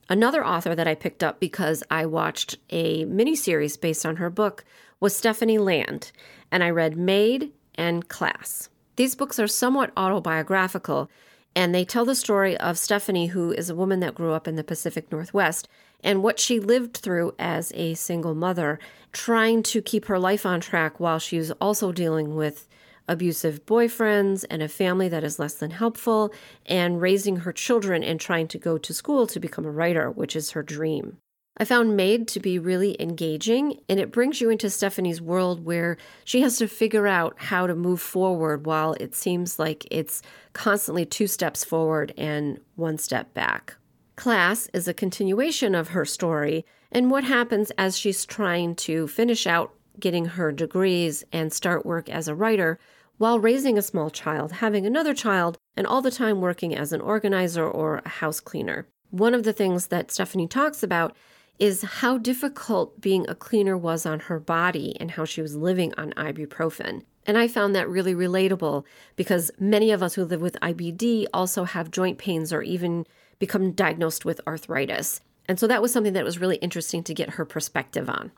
Another 0.10 0.46
author 0.46 0.76
that 0.76 0.88
I 0.88 0.96
picked 0.96 1.24
up 1.24 1.40
because 1.40 1.84
I 1.90 2.06
watched 2.06 2.58
a 2.70 3.06
miniseries 3.06 3.80
based 3.80 4.06
on 4.06 4.18
her 4.18 4.30
book 4.30 4.66
was 5.00 5.16
Stephanie 5.16 5.58
Land, 5.58 6.12
and 6.52 6.64
I 6.64 6.70
read 6.70 6.98
Maid 6.98 7.52
and 7.76 8.08
Class. 8.08 8.70
These 8.96 9.16
books 9.16 9.40
are 9.40 9.48
somewhat 9.48 9.92
autobiographical, 9.96 11.10
and 11.56 11.74
they 11.74 11.86
tell 11.86 12.06
the 12.06 12.16
story 12.16 12.58
of 12.58 12.78
Stephanie, 12.78 13.28
who 13.28 13.52
is 13.52 13.70
a 13.70 13.76
woman 13.76 14.00
that 14.00 14.16
grew 14.16 14.34
up 14.34 14.48
in 14.48 14.56
the 14.56 14.64
Pacific 14.64 15.12
Northwest, 15.12 15.68
and 16.04 16.24
what 16.24 16.40
she 16.40 16.60
lived 16.60 16.98
through 16.98 17.34
as 17.40 17.72
a 17.76 17.94
single 17.94 18.36
mother, 18.36 18.80
trying 19.12 19.64
to 19.64 19.82
keep 19.82 20.06
her 20.06 20.20
life 20.20 20.46
on 20.46 20.60
track 20.60 21.00
while 21.00 21.20
she 21.20 21.38
was 21.38 21.52
also 21.52 21.92
dealing 21.92 22.36
with 22.36 22.68
abusive 23.08 23.66
boyfriends 23.66 24.44
and 24.50 24.62
a 24.62 24.68
family 24.68 25.08
that 25.08 25.24
is 25.24 25.40
less 25.40 25.54
than 25.54 25.72
helpful, 25.72 26.34
and 26.66 27.02
raising 27.02 27.38
her 27.38 27.54
children 27.54 28.04
and 28.04 28.20
trying 28.20 28.48
to 28.48 28.58
go 28.58 28.78
to 28.78 28.94
school 28.94 29.26
to 29.28 29.40
become 29.40 29.66
a 29.66 29.72
writer, 29.72 30.12
which 30.12 30.36
is 30.36 30.52
her 30.52 30.64
dream. 30.64 31.18
I 31.60 31.66
found 31.66 31.98
Maid 31.98 32.28
to 32.30 32.40
be 32.40 32.60
really 32.60 33.02
engaging, 33.02 33.80
and 33.90 34.00
it 34.00 34.12
brings 34.12 34.40
you 34.40 34.52
into 34.52 34.70
Stephanie's 34.70 35.20
world 35.20 35.66
where 35.66 35.98
she 36.24 36.42
has 36.42 36.58
to 36.60 36.68
figure 36.68 37.08
out 37.08 37.36
how 37.38 37.66
to 37.66 37.74
move 37.74 38.00
forward 38.00 38.68
while 38.68 38.94
it 39.00 39.16
seems 39.16 39.58
like 39.58 39.88
it's 39.90 40.22
constantly 40.54 41.04
two 41.04 41.26
steps 41.26 41.64
forward 41.64 42.14
and 42.16 42.60
one 42.76 43.00
step 43.00 43.34
back. 43.34 43.76
Class 44.18 44.68
is 44.74 44.88
a 44.88 44.96
continuation 44.96 45.76
of 45.76 45.90
her 45.90 46.04
story 46.04 46.66
and 46.92 47.12
what 47.12 47.24
happens 47.24 47.72
as 47.78 47.96
she's 47.96 48.26
trying 48.26 48.74
to 48.76 49.08
finish 49.08 49.46
out 49.46 49.76
getting 50.00 50.26
her 50.26 50.52
degrees 50.52 51.24
and 51.32 51.54
start 51.54 51.86
work 51.86 52.10
as 52.10 52.28
a 52.28 52.34
writer 52.34 52.80
while 53.20 53.40
raising 53.40 53.78
a 53.78 53.82
small 53.84 54.10
child, 54.10 54.54
having 54.54 54.88
another 54.88 55.14
child, 55.14 55.60
and 55.76 55.86
all 55.86 56.02
the 56.02 56.10
time 56.10 56.42
working 56.42 56.76
as 56.76 56.92
an 56.92 57.00
organizer 57.00 57.68
or 57.68 58.02
a 58.04 58.10
house 58.10 58.40
cleaner. 58.40 58.88
One 59.12 59.36
of 59.36 59.44
the 59.44 59.54
things 59.54 59.88
that 59.88 60.10
Stephanie 60.10 60.48
talks 60.48 60.82
about 60.82 61.16
is 61.60 61.84
how 61.84 62.18
difficult 62.18 63.00
being 63.00 63.30
a 63.30 63.36
cleaner 63.36 63.78
was 63.78 64.04
on 64.08 64.22
her 64.22 64.40
body 64.40 64.98
and 65.00 65.12
how 65.12 65.26
she 65.26 65.44
was 65.44 65.56
living 65.56 65.94
on 65.96 66.12
ibuprofen. 66.14 67.04
And 67.28 67.38
I 67.38 67.48
found 67.48 67.76
that 67.76 67.90
really 67.90 68.16
relatable 68.16 68.84
because 69.16 69.52
many 69.60 69.92
of 69.92 70.02
us 70.02 70.16
who 70.16 70.26
live 70.26 70.42
with 70.42 70.58
IBD 70.60 71.28
also 71.32 71.66
have 71.66 71.92
joint 71.92 72.18
pains 72.18 72.52
or 72.52 72.64
even 72.64 73.06
become 73.40 73.72
diagnosed 73.72 74.26
with 74.26 74.42
arthritis. 74.48 75.22
And 75.48 75.60
so 75.60 75.68
that 75.68 75.82
was 75.82 75.94
something 75.94 76.14
that 76.14 76.26
was 76.26 76.40
really 76.40 76.58
interesting 76.58 77.04
to 77.04 77.14
get 77.14 77.32
her 77.32 77.46
perspective 77.46 78.10
on. 78.10 78.32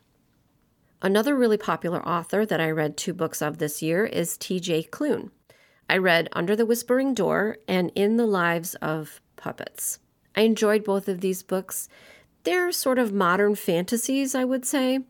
Another 1.02 1.34
really 1.34 1.56
popular 1.56 2.06
author 2.06 2.44
that 2.44 2.60
I 2.60 2.70
read 2.70 2.96
two 2.96 3.14
books 3.14 3.40
of 3.40 3.58
this 3.58 3.80
year 3.80 4.04
is 4.04 4.36
T.J. 4.36 4.84
Klune. 4.84 5.30
I 5.88 5.96
read 5.96 6.28
Under 6.32 6.54
the 6.54 6.66
Whispering 6.66 7.14
Door 7.14 7.56
and 7.66 7.90
In 7.94 8.16
the 8.16 8.26
Lives 8.26 8.74
of 8.76 9.20
Puppets. 9.36 9.98
I 10.36 10.42
enjoyed 10.42 10.84
both 10.84 11.08
of 11.08 11.20
these 11.20 11.42
books. 11.42 11.88
They're 12.44 12.70
sort 12.70 12.98
of 12.98 13.12
modern 13.12 13.54
fantasies, 13.54 14.34
I 14.34 14.44
would 14.44 14.64
say. 14.64 15.00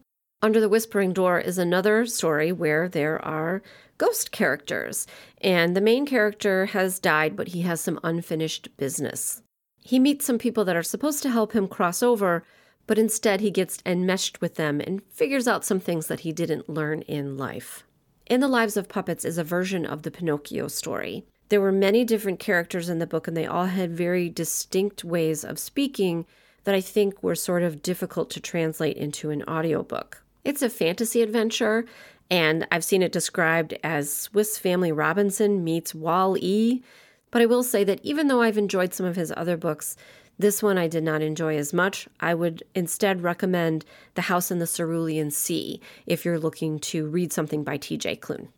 Under 0.43 0.61
the 0.61 0.69
Whispering 0.69 1.13
Door 1.13 1.41
is 1.41 1.59
another 1.59 2.07
story 2.07 2.51
where 2.51 2.89
there 2.89 3.23
are 3.23 3.63
ghost 3.99 4.33
characters, 4.33 5.07
and 5.43 5.77
the 5.77 5.83
main 5.83 6.07
character 6.07 6.67
has 6.67 6.99
died, 6.99 7.37
but 7.37 7.49
he 7.49 7.61
has 7.63 7.81
some 7.81 8.01
unfinished 8.03 8.75
business. 8.79 9.43
He 9.83 9.99
meets 9.99 10.25
some 10.25 10.39
people 10.39 10.65
that 10.65 10.77
are 10.77 10.83
supposed 10.83 11.23
to 11.23 11.31
help 11.31 11.53
him 11.53 11.69
cross 11.69 12.03
over, 12.03 12.45
but 12.87 12.99
instead 12.99 13.41
he 13.41 13.51
gets 13.51 13.79
enmeshed 13.87 14.41
with 14.41 14.57
them 14.57 14.81
and 14.81 15.03
figures 15.11 15.49
out 15.49 15.65
some 15.65 15.81
things 15.81 16.07
that 16.09 16.21
he 16.21 16.33
didn't 16.33 16.69
learn 16.69 17.03
in 17.03 17.37
life. 17.37 17.85
In 18.27 18.41
the 18.41 18.49
Lives 18.49 18.77
of 18.77 18.89
Puppets 18.89 19.25
is 19.25 19.39
a 19.39 19.45
version 19.45 19.85
of 19.85 20.03
the 20.03 20.11
Pinocchio 20.11 20.69
story. 20.69 21.25
There 21.49 21.61
were 21.61 21.73
many 21.73 22.05
different 22.05 22.39
characters 22.39 22.89
in 22.89 23.01
the 23.01 23.07
book, 23.07 23.27
and 23.27 23.37
they 23.37 23.47
all 23.47 23.67
had 23.67 23.91
very 23.91 24.29
distinct 24.29 25.03
ways 25.03 25.45
of 25.45 25.59
speaking 25.59 26.27
that 26.65 26.75
I 26.75 26.81
think 26.81 27.23
were 27.23 27.35
sort 27.35 27.63
of 27.63 27.83
difficult 27.83 28.31
to 28.31 28.41
translate 28.41 28.97
into 28.97 29.31
an 29.31 29.43
audiobook. 29.45 30.23
It's 30.45 30.63
a 30.63 30.71
fantasy 30.71 31.23
adventure, 31.23 31.87
and 32.31 32.67
I've 32.71 32.85
seen 32.85 33.03
it 33.03 33.11
described 33.13 33.77
as 33.83 34.13
Swiss 34.13 34.59
Family 34.59 34.93
Robinson 34.93 35.65
meets 35.65 35.95
Wall 35.95 36.37
E. 36.39 36.83
But 37.31 37.43
I 37.43 37.47
will 37.47 37.63
say 37.63 37.85
that 37.85 38.01
even 38.03 38.29
though 38.29 38.43
I've 38.43 38.59
enjoyed 38.59 38.95
some 38.95 39.07
of 39.07 39.17
his 39.17 39.33
other 39.37 39.57
books, 39.57 39.97
this 40.39 40.63
one 40.63 40.79
I 40.79 40.89
did 40.89 41.05
not 41.05 41.21
enjoy 41.21 41.57
as 41.59 41.73
much. 41.73 42.09
I 42.19 42.35
would 42.35 42.63
instead 42.75 43.23
recommend 43.23 43.85
The 44.15 44.23
House 44.23 44.51
in 44.51 44.59
the 44.59 44.67
Cerulean 44.67 45.31
Sea 45.31 45.81
if 46.07 46.25
you're 46.25 46.39
looking 46.39 46.79
to 46.81 47.07
read 47.07 47.33
something 47.33 47.63
by 47.63 47.77
TJ 47.77 48.21
Klune. 48.21 48.49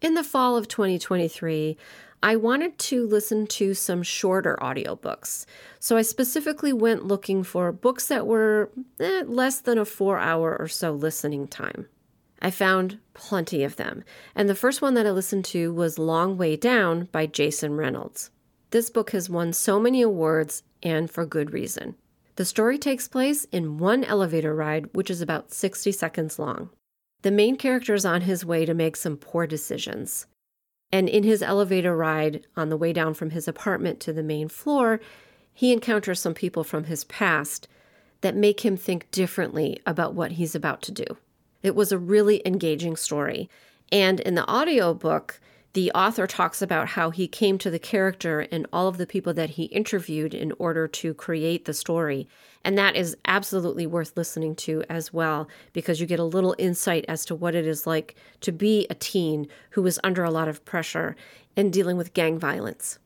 In 0.00 0.14
the 0.14 0.24
fall 0.24 0.56
of 0.56 0.68
2023, 0.68 1.76
I 2.22 2.36
wanted 2.36 2.78
to 2.78 3.06
listen 3.06 3.46
to 3.48 3.74
some 3.74 4.02
shorter 4.02 4.56
audiobooks. 4.62 5.44
So 5.78 5.96
I 5.96 6.02
specifically 6.02 6.72
went 6.72 7.04
looking 7.04 7.42
for 7.42 7.70
books 7.70 8.06
that 8.06 8.26
were 8.26 8.70
eh, 8.98 9.24
less 9.26 9.60
than 9.60 9.76
a 9.76 9.84
four 9.84 10.18
hour 10.18 10.56
or 10.58 10.68
so 10.68 10.92
listening 10.92 11.48
time. 11.48 11.86
I 12.44 12.50
found 12.50 12.98
plenty 13.14 13.62
of 13.62 13.76
them. 13.76 14.02
And 14.34 14.48
the 14.48 14.56
first 14.56 14.82
one 14.82 14.94
that 14.94 15.06
I 15.06 15.12
listened 15.12 15.44
to 15.46 15.72
was 15.72 15.96
Long 15.96 16.36
Way 16.36 16.56
Down 16.56 17.08
by 17.12 17.24
Jason 17.26 17.76
Reynolds. 17.76 18.30
This 18.72 18.90
book 18.90 19.12
has 19.12 19.30
won 19.30 19.52
so 19.52 19.78
many 19.78 20.02
awards 20.02 20.64
and 20.82 21.08
for 21.08 21.24
good 21.24 21.52
reason. 21.52 21.94
The 22.34 22.44
story 22.44 22.78
takes 22.78 23.06
place 23.06 23.44
in 23.52 23.78
one 23.78 24.02
elevator 24.02 24.54
ride, 24.54 24.88
which 24.92 25.08
is 25.08 25.20
about 25.20 25.52
60 25.52 25.92
seconds 25.92 26.38
long. 26.38 26.70
The 27.22 27.30
main 27.30 27.54
character 27.54 27.94
is 27.94 28.04
on 28.04 28.22
his 28.22 28.44
way 28.44 28.66
to 28.66 28.74
make 28.74 28.96
some 28.96 29.16
poor 29.16 29.46
decisions. 29.46 30.26
And 30.90 31.08
in 31.08 31.22
his 31.22 31.42
elevator 31.42 31.96
ride 31.96 32.44
on 32.56 32.70
the 32.70 32.76
way 32.76 32.92
down 32.92 33.14
from 33.14 33.30
his 33.30 33.46
apartment 33.46 34.00
to 34.00 34.12
the 34.12 34.22
main 34.22 34.48
floor, 34.48 35.00
he 35.54 35.72
encounters 35.72 36.20
some 36.20 36.34
people 36.34 36.64
from 36.64 36.84
his 36.84 37.04
past 37.04 37.68
that 38.22 38.34
make 38.34 38.64
him 38.64 38.76
think 38.76 39.08
differently 39.12 39.80
about 39.86 40.14
what 40.14 40.32
he's 40.32 40.56
about 40.56 40.82
to 40.82 40.92
do. 40.92 41.04
It 41.62 41.74
was 41.74 41.92
a 41.92 41.98
really 41.98 42.42
engaging 42.46 42.96
story. 42.96 43.48
And 43.90 44.20
in 44.20 44.34
the 44.34 44.48
audiobook, 44.50 45.40
the 45.74 45.90
author 45.92 46.26
talks 46.26 46.60
about 46.60 46.88
how 46.88 47.10
he 47.10 47.26
came 47.26 47.56
to 47.58 47.70
the 47.70 47.78
character 47.78 48.40
and 48.52 48.66
all 48.72 48.88
of 48.88 48.98
the 48.98 49.06
people 49.06 49.32
that 49.34 49.50
he 49.50 49.64
interviewed 49.64 50.34
in 50.34 50.52
order 50.58 50.86
to 50.86 51.14
create 51.14 51.64
the 51.64 51.72
story. 51.72 52.28
And 52.62 52.76
that 52.76 52.94
is 52.94 53.16
absolutely 53.24 53.86
worth 53.86 54.16
listening 54.16 54.54
to 54.56 54.84
as 54.90 55.12
well, 55.14 55.48
because 55.72 55.98
you 55.98 56.06
get 56.06 56.20
a 56.20 56.24
little 56.24 56.54
insight 56.58 57.06
as 57.08 57.24
to 57.24 57.34
what 57.34 57.54
it 57.54 57.66
is 57.66 57.86
like 57.86 58.16
to 58.42 58.52
be 58.52 58.86
a 58.90 58.94
teen 58.94 59.48
who 59.70 59.86
is 59.86 60.00
under 60.04 60.24
a 60.24 60.30
lot 60.30 60.48
of 60.48 60.64
pressure 60.66 61.16
and 61.56 61.72
dealing 61.72 61.96
with 61.96 62.14
gang 62.14 62.38
violence. 62.38 62.98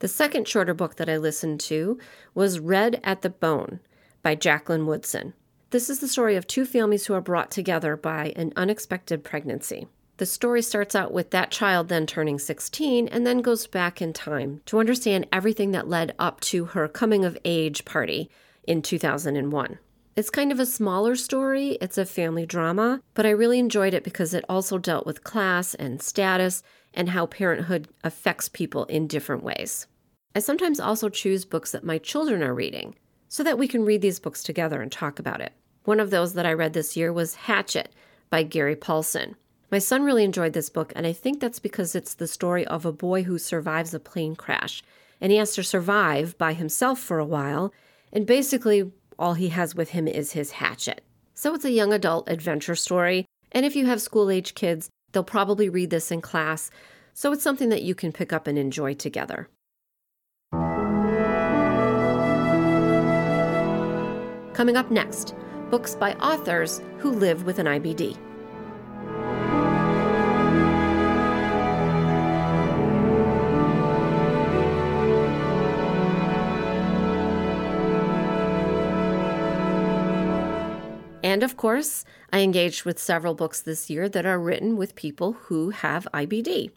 The 0.00 0.08
second 0.08 0.48
shorter 0.48 0.74
book 0.74 0.96
that 0.96 1.08
I 1.08 1.16
listened 1.16 1.60
to 1.60 1.98
was 2.34 2.60
Red 2.60 3.00
at 3.04 3.22
the 3.22 3.30
Bone 3.30 3.80
by 4.22 4.34
Jacqueline 4.34 4.86
Woodson. 4.86 5.34
This 5.70 5.90
is 5.90 5.98
the 5.98 6.08
story 6.08 6.36
of 6.36 6.46
two 6.46 6.64
families 6.64 7.04
who 7.04 7.12
are 7.12 7.20
brought 7.20 7.50
together 7.50 7.94
by 7.94 8.32
an 8.36 8.54
unexpected 8.56 9.22
pregnancy. 9.22 9.86
The 10.16 10.24
story 10.24 10.62
starts 10.62 10.94
out 10.94 11.12
with 11.12 11.30
that 11.30 11.50
child 11.50 11.88
then 11.88 12.06
turning 12.06 12.38
16 12.38 13.06
and 13.08 13.26
then 13.26 13.42
goes 13.42 13.66
back 13.66 14.00
in 14.00 14.14
time 14.14 14.62
to 14.64 14.78
understand 14.78 15.28
everything 15.30 15.72
that 15.72 15.86
led 15.86 16.14
up 16.18 16.40
to 16.40 16.64
her 16.64 16.88
coming 16.88 17.22
of 17.22 17.36
age 17.44 17.84
party 17.84 18.30
in 18.66 18.80
2001. 18.80 19.78
It's 20.16 20.30
kind 20.30 20.50
of 20.50 20.58
a 20.58 20.64
smaller 20.64 21.14
story, 21.14 21.76
it's 21.82 21.98
a 21.98 22.06
family 22.06 22.46
drama, 22.46 23.02
but 23.12 23.26
I 23.26 23.30
really 23.30 23.58
enjoyed 23.58 23.92
it 23.92 24.04
because 24.04 24.32
it 24.32 24.46
also 24.48 24.78
dealt 24.78 25.04
with 25.04 25.22
class 25.22 25.74
and 25.74 26.00
status 26.00 26.62
and 26.94 27.10
how 27.10 27.26
parenthood 27.26 27.88
affects 28.02 28.48
people 28.48 28.86
in 28.86 29.06
different 29.06 29.44
ways. 29.44 29.86
I 30.34 30.38
sometimes 30.38 30.80
also 30.80 31.10
choose 31.10 31.44
books 31.44 31.72
that 31.72 31.84
my 31.84 31.98
children 31.98 32.42
are 32.42 32.54
reading 32.54 32.94
so 33.28 33.42
that 33.42 33.58
we 33.58 33.68
can 33.68 33.84
read 33.84 34.00
these 34.00 34.20
books 34.20 34.42
together 34.42 34.82
and 34.82 34.90
talk 34.90 35.18
about 35.18 35.40
it. 35.40 35.52
One 35.84 36.00
of 36.00 36.10
those 36.10 36.34
that 36.34 36.46
I 36.46 36.52
read 36.52 36.72
this 36.72 36.96
year 36.96 37.12
was 37.12 37.34
Hatchet 37.34 37.94
by 38.30 38.42
Gary 38.42 38.76
Paulsen. 38.76 39.34
My 39.70 39.78
son 39.78 40.02
really 40.02 40.24
enjoyed 40.24 40.54
this 40.54 40.70
book, 40.70 40.92
and 40.96 41.06
I 41.06 41.12
think 41.12 41.40
that's 41.40 41.58
because 41.58 41.94
it's 41.94 42.14
the 42.14 42.26
story 42.26 42.66
of 42.66 42.86
a 42.86 42.92
boy 42.92 43.24
who 43.24 43.38
survives 43.38 43.92
a 43.92 44.00
plane 44.00 44.34
crash. 44.34 44.82
And 45.20 45.30
he 45.30 45.38
has 45.38 45.54
to 45.54 45.62
survive 45.62 46.38
by 46.38 46.54
himself 46.54 46.98
for 46.98 47.18
a 47.18 47.24
while, 47.24 47.72
and 48.12 48.26
basically 48.26 48.92
all 49.18 49.34
he 49.34 49.48
has 49.48 49.74
with 49.74 49.90
him 49.90 50.08
is 50.08 50.32
his 50.32 50.52
hatchet. 50.52 51.02
So 51.34 51.54
it's 51.54 51.64
a 51.64 51.70
young 51.70 51.92
adult 51.92 52.28
adventure 52.28 52.74
story, 52.74 53.26
and 53.52 53.66
if 53.66 53.76
you 53.76 53.86
have 53.86 54.00
school 54.00 54.30
age 54.30 54.54
kids, 54.54 54.88
they'll 55.12 55.24
probably 55.24 55.68
read 55.68 55.90
this 55.90 56.10
in 56.10 56.20
class, 56.20 56.70
so 57.14 57.32
it's 57.32 57.42
something 57.42 57.68
that 57.70 57.82
you 57.82 57.94
can 57.94 58.12
pick 58.12 58.32
up 58.32 58.46
and 58.46 58.56
enjoy 58.56 58.94
together. 58.94 59.48
Coming 64.58 64.76
up 64.76 64.90
next, 64.90 65.36
books 65.70 65.94
by 65.94 66.14
authors 66.14 66.80
who 66.98 67.12
live 67.12 67.44
with 67.44 67.60
an 67.60 67.66
IBD. 67.66 68.16
And 81.22 81.44
of 81.44 81.56
course, 81.56 82.04
I 82.32 82.40
engaged 82.40 82.84
with 82.84 82.98
several 82.98 83.34
books 83.34 83.60
this 83.60 83.88
year 83.88 84.08
that 84.08 84.26
are 84.26 84.40
written 84.40 84.76
with 84.76 84.96
people 84.96 85.34
who 85.34 85.70
have 85.70 86.08
IBD. 86.12 86.72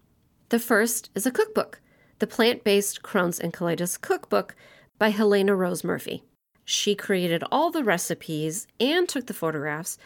The 0.49 0.59
first 0.59 1.09
is 1.15 1.25
a 1.25 1.31
cookbook, 1.31 1.81
the 2.19 2.27
Plant 2.27 2.63
Based 2.63 3.01
Crohn's 3.01 3.39
and 3.39 3.51
Colitis 3.51 3.99
Cookbook 3.99 4.55
by 4.99 5.09
Helena 5.09 5.55
Rose 5.55 5.83
Murphy. 5.83 6.21
She 6.65 6.95
created 6.95 7.43
all 7.51 7.71
the 7.71 7.83
recipes 7.83 8.67
and 8.79 9.07
took 9.07 9.27
the 9.27 9.33
photographs. 9.33 9.97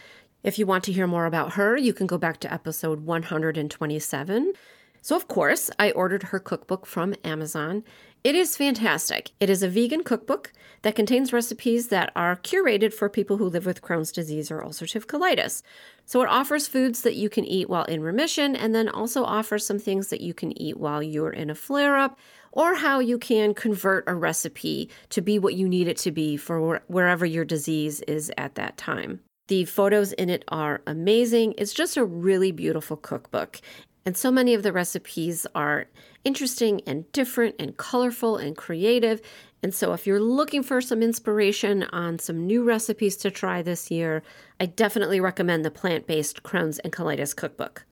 If 0.43 0.59
you 0.59 0.65
want 0.65 0.83
to 0.85 0.93
hear 0.93 1.07
more 1.07 1.25
about 1.25 1.53
her, 1.53 1.75
you 1.75 1.93
can 1.93 2.07
go 2.07 2.17
back 2.17 2.39
to 2.41 2.53
episode 2.53 3.05
127. 3.05 4.53
So, 5.01 5.15
of 5.15 5.27
course, 5.27 5.69
I 5.77 5.91
ordered 5.91 6.23
her 6.23 6.39
cookbook 6.39 6.87
from 6.87 7.13
Amazon. 7.23 7.83
It 8.23 8.33
is 8.33 8.57
fantastic. 8.57 9.31
It 9.39 9.51
is 9.51 9.61
a 9.61 9.69
vegan 9.69 10.03
cookbook 10.03 10.51
that 10.81 10.95
contains 10.95 11.31
recipes 11.31 11.89
that 11.89 12.11
are 12.15 12.37
curated 12.37 12.91
for 12.91 13.07
people 13.07 13.37
who 13.37 13.45
live 13.47 13.67
with 13.67 13.83
Crohn's 13.83 14.11
disease 14.11 14.49
or 14.49 14.61
ulcerative 14.61 15.05
colitis. 15.05 15.61
So, 16.05 16.23
it 16.23 16.29
offers 16.29 16.67
foods 16.67 17.01
that 17.01 17.13
you 17.15 17.29
can 17.29 17.45
eat 17.45 17.69
while 17.69 17.85
in 17.85 18.01
remission 18.01 18.55
and 18.55 18.73
then 18.73 18.89
also 18.89 19.23
offers 19.23 19.63
some 19.63 19.77
things 19.77 20.09
that 20.09 20.21
you 20.21 20.33
can 20.33 20.59
eat 20.59 20.77
while 20.77 21.03
you're 21.03 21.29
in 21.29 21.51
a 21.51 21.55
flare 21.55 21.97
up 21.97 22.17
or 22.55 22.75
how 22.75 22.99
you 22.99 23.19
can 23.19 23.53
convert 23.53 24.05
a 24.07 24.15
recipe 24.15 24.89
to 25.09 25.21
be 25.21 25.37
what 25.37 25.53
you 25.53 25.69
need 25.69 25.87
it 25.87 25.97
to 25.97 26.11
be 26.11 26.37
for 26.37 26.81
wherever 26.87 27.25
your 27.25 27.45
disease 27.45 28.01
is 28.01 28.31
at 28.37 28.55
that 28.55 28.77
time. 28.77 29.19
The 29.47 29.65
photos 29.65 30.13
in 30.13 30.29
it 30.31 30.43
are 30.47 30.81
amazing. 30.87 31.53
It's 31.57 31.73
just 31.73 31.97
a 31.97 32.05
really 32.05 32.51
beautiful 32.51 32.97
cookbook. 32.97 33.61
And 34.05 34.17
so 34.17 34.31
many 34.31 34.53
of 34.53 34.63
the 34.63 34.71
recipes 34.71 35.45
are 35.53 35.85
interesting 36.23 36.81
and 36.87 37.11
different 37.11 37.55
and 37.59 37.75
colorful 37.75 38.37
and 38.37 38.55
creative. 38.55 39.21
And 39.61 39.73
so, 39.73 39.93
if 39.93 40.05
you're 40.05 40.21
looking 40.21 40.61
for 40.61 40.79
some 40.79 41.01
inspiration 41.01 41.83
on 41.91 42.19
some 42.19 42.45
new 42.45 42.63
recipes 42.63 43.17
to 43.17 43.31
try 43.31 43.63
this 43.63 43.89
year, 43.89 44.21
I 44.59 44.67
definitely 44.67 45.19
recommend 45.19 45.65
the 45.65 45.71
plant 45.71 46.05
based 46.05 46.43
Crohn's 46.43 46.77
and 46.79 46.93
Colitis 46.93 47.35
cookbook. 47.35 47.85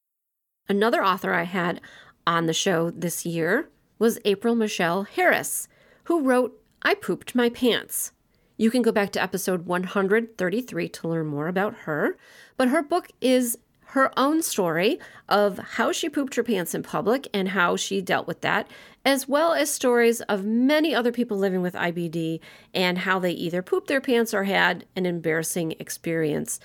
Another 0.69 1.03
author 1.03 1.33
I 1.33 1.43
had 1.43 1.81
on 2.27 2.45
the 2.45 2.53
show 2.53 2.91
this 2.91 3.25
year 3.25 3.69
was 3.99 4.19
April 4.25 4.55
Michelle 4.55 5.03
Harris, 5.03 5.67
who 6.05 6.21
wrote 6.21 6.59
I 6.81 6.95
Pooped 6.95 7.35
My 7.35 7.49
Pants. 7.49 8.11
You 8.57 8.69
can 8.69 8.81
go 8.81 8.91
back 8.91 9.11
to 9.11 9.21
episode 9.21 9.65
133 9.65 10.89
to 10.89 11.07
learn 11.07 11.27
more 11.27 11.47
about 11.47 11.73
her, 11.79 12.17
but 12.57 12.69
her 12.69 12.83
book 12.83 13.09
is 13.21 13.57
her 13.93 14.11
own 14.17 14.41
story 14.41 14.99
of 15.29 15.59
how 15.59 15.91
she 15.91 16.09
pooped 16.09 16.33
her 16.33 16.43
pants 16.43 16.73
in 16.73 16.81
public 16.81 17.27
and 17.31 17.49
how 17.49 17.75
she 17.75 18.01
dealt 18.01 18.25
with 18.25 18.41
that, 18.41 18.67
as 19.05 19.27
well 19.27 19.53
as 19.53 19.69
stories 19.69 20.21
of 20.21 20.43
many 20.43 20.95
other 20.95 21.11
people 21.11 21.37
living 21.37 21.61
with 21.61 21.75
IBD 21.75 22.39
and 22.73 22.99
how 22.99 23.19
they 23.19 23.31
either 23.31 23.61
pooped 23.61 23.87
their 23.87 24.01
pants 24.01 24.33
or 24.33 24.45
had 24.45 24.85
an 24.95 25.05
embarrassing 25.05 25.75
experience 25.79 26.59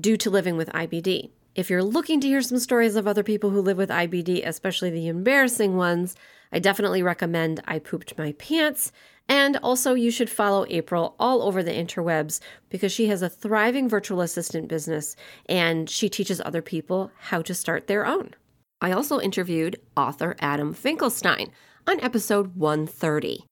due 0.00 0.16
to 0.16 0.28
living 0.28 0.56
with 0.56 0.68
IBD. 0.70 1.30
If 1.54 1.70
you're 1.70 1.84
looking 1.84 2.20
to 2.20 2.26
hear 2.26 2.42
some 2.42 2.58
stories 2.58 2.96
of 2.96 3.06
other 3.06 3.22
people 3.22 3.50
who 3.50 3.60
live 3.60 3.76
with 3.76 3.90
IBD, 3.90 4.44
especially 4.44 4.90
the 4.90 5.06
embarrassing 5.06 5.76
ones, 5.76 6.16
I 6.52 6.58
definitely 6.58 7.02
recommend 7.02 7.62
I 7.66 7.78
Pooped 7.78 8.18
My 8.18 8.32
Pants. 8.32 8.92
And 9.28 9.56
also, 9.62 9.94
you 9.94 10.10
should 10.10 10.28
follow 10.28 10.66
April 10.68 11.14
all 11.18 11.42
over 11.42 11.62
the 11.62 11.72
interwebs 11.72 12.40
because 12.68 12.92
she 12.92 13.06
has 13.06 13.22
a 13.22 13.30
thriving 13.30 13.88
virtual 13.88 14.20
assistant 14.20 14.68
business 14.68 15.16
and 15.46 15.88
she 15.88 16.08
teaches 16.08 16.40
other 16.40 16.60
people 16.60 17.10
how 17.18 17.40
to 17.42 17.54
start 17.54 17.86
their 17.86 18.04
own. 18.04 18.34
I 18.80 18.92
also 18.92 19.20
interviewed 19.20 19.80
author 19.96 20.36
Adam 20.40 20.74
Finkelstein 20.74 21.52
on 21.86 22.00
episode 22.00 22.56
130. 22.56 23.44